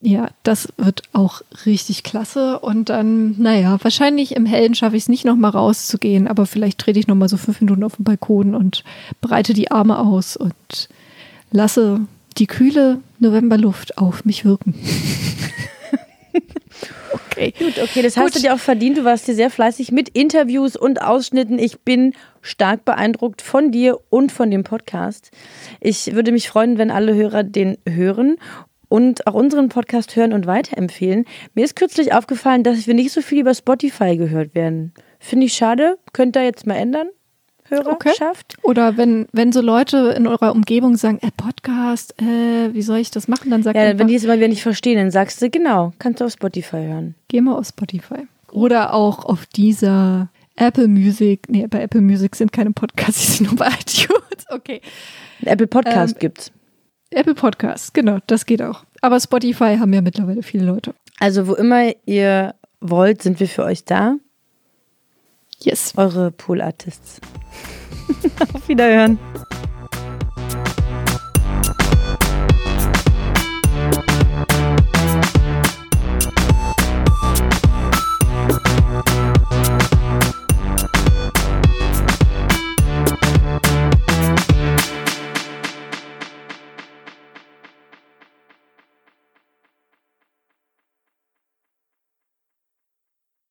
Ja, 0.00 0.28
das 0.42 0.68
wird 0.78 1.02
auch 1.12 1.42
richtig 1.66 2.02
klasse. 2.02 2.60
Und 2.60 2.88
dann, 2.88 3.34
naja, 3.38 3.76
wahrscheinlich 3.82 4.34
im 4.34 4.46
Hellen 4.46 4.74
schaffe 4.74 4.96
ich 4.96 5.02
es 5.02 5.08
nicht 5.10 5.26
nochmal 5.26 5.50
rauszugehen, 5.50 6.28
aber 6.28 6.46
vielleicht 6.46 6.78
trete 6.78 6.98
ich 6.98 7.08
nochmal 7.08 7.28
so 7.28 7.36
fünf 7.36 7.60
Minuten 7.60 7.84
auf 7.84 7.96
den 7.96 8.04
Balkon 8.04 8.54
und 8.54 8.84
breite 9.20 9.52
die 9.52 9.70
Arme 9.70 9.98
aus 9.98 10.38
und 10.38 10.54
lasse 11.50 12.00
die 12.38 12.46
kühle 12.46 13.00
Novemberluft 13.18 13.98
auf 13.98 14.24
mich 14.24 14.46
wirken. 14.46 14.74
okay. 17.30 17.54
Gut, 17.58 17.78
okay, 17.78 18.02
das 18.02 18.16
hast 18.16 18.24
Gut. 18.24 18.36
du 18.36 18.40
dir 18.40 18.54
auch 18.54 18.58
verdient. 18.58 18.98
Du 18.98 19.04
warst 19.04 19.26
hier 19.26 19.34
sehr 19.34 19.50
fleißig 19.50 19.92
mit 19.92 20.08
Interviews 20.10 20.76
und 20.76 21.02
Ausschnitten. 21.02 21.58
Ich 21.58 21.80
bin 21.80 22.14
stark 22.42 22.84
beeindruckt 22.84 23.42
von 23.42 23.70
dir 23.70 23.98
und 24.08 24.32
von 24.32 24.50
dem 24.50 24.64
Podcast. 24.64 25.30
Ich 25.80 26.14
würde 26.14 26.32
mich 26.32 26.48
freuen, 26.48 26.78
wenn 26.78 26.90
alle 26.90 27.14
Hörer 27.14 27.42
den 27.42 27.78
hören 27.88 28.36
und 28.88 29.26
auch 29.26 29.34
unseren 29.34 29.68
Podcast 29.68 30.16
hören 30.16 30.32
und 30.32 30.46
weiterempfehlen. 30.46 31.24
Mir 31.54 31.64
ist 31.64 31.76
kürzlich 31.76 32.12
aufgefallen, 32.12 32.64
dass 32.64 32.86
wir 32.86 32.94
nicht 32.94 33.12
so 33.12 33.22
viel 33.22 33.40
über 33.40 33.54
Spotify 33.54 34.16
gehört 34.16 34.54
werden. 34.54 34.92
Finde 35.18 35.46
ich 35.46 35.52
schade. 35.52 35.98
Könnt 36.12 36.36
ihr 36.36 36.44
jetzt 36.44 36.66
mal 36.66 36.74
ändern, 36.74 37.08
Hörerschaft? 37.70 38.56
Oder 38.62 38.96
wenn, 38.96 39.26
wenn 39.32 39.52
so 39.52 39.60
Leute 39.60 40.14
in 40.16 40.26
eurer 40.26 40.52
Umgebung 40.52 40.96
sagen, 40.96 41.18
äh, 41.22 41.30
Podcast, 41.36 42.14
äh, 42.20 42.72
wie 42.74 42.82
soll 42.82 42.98
ich 42.98 43.10
das 43.10 43.28
machen? 43.28 43.50
Dann 43.50 43.62
sagt 43.62 43.76
Ja, 43.76 43.82
einfach, 43.84 44.00
wenn 44.00 44.08
die 44.08 44.14
es 44.16 44.24
immer 44.24 44.36
wieder 44.36 44.48
nicht 44.48 44.62
verstehen, 44.62 44.96
dann 44.98 45.10
sagst 45.10 45.40
du, 45.40 45.50
genau, 45.50 45.92
kannst 45.98 46.20
du 46.20 46.24
auf 46.26 46.32
Spotify 46.32 46.76
hören. 46.86 47.14
geh 47.28 47.40
mal 47.40 47.56
auf 47.56 47.66
Spotify. 47.66 48.26
Oder 48.52 48.92
auch 48.94 49.24
auf 49.24 49.46
dieser 49.46 50.28
Apple 50.56 50.88
Music. 50.88 51.48
Nee, 51.48 51.66
bei 51.68 51.80
Apple 51.82 52.00
Music 52.00 52.34
sind 52.36 52.52
keine 52.52 52.72
Podcasts, 52.72 53.20
die 53.26 53.32
sind 53.32 53.46
nur 53.50 53.56
bei 53.56 53.68
iTunes. 53.68 54.44
Okay. 54.50 54.80
Apple 55.44 55.66
Podcast 55.68 56.14
Ähm, 56.14 56.18
gibt's. 56.18 56.52
Apple 57.12 57.34
Podcasts, 57.34 57.92
genau, 57.92 58.18
das 58.26 58.46
geht 58.46 58.62
auch. 58.62 58.84
Aber 59.00 59.18
Spotify 59.18 59.76
haben 59.78 59.92
ja 59.92 60.00
mittlerweile 60.00 60.42
viele 60.42 60.64
Leute. 60.64 60.94
Also, 61.18 61.46
wo 61.48 61.54
immer 61.54 61.90
ihr 62.06 62.54
wollt, 62.80 63.22
sind 63.22 63.40
wir 63.40 63.48
für 63.48 63.64
euch 63.64 63.84
da. 63.84 64.16
Yes. 65.62 65.92
Eure 65.96 66.30
Pool 66.30 66.60
Artists. 66.60 67.20
Auf 68.54 68.68
Wiederhören. 68.68 69.18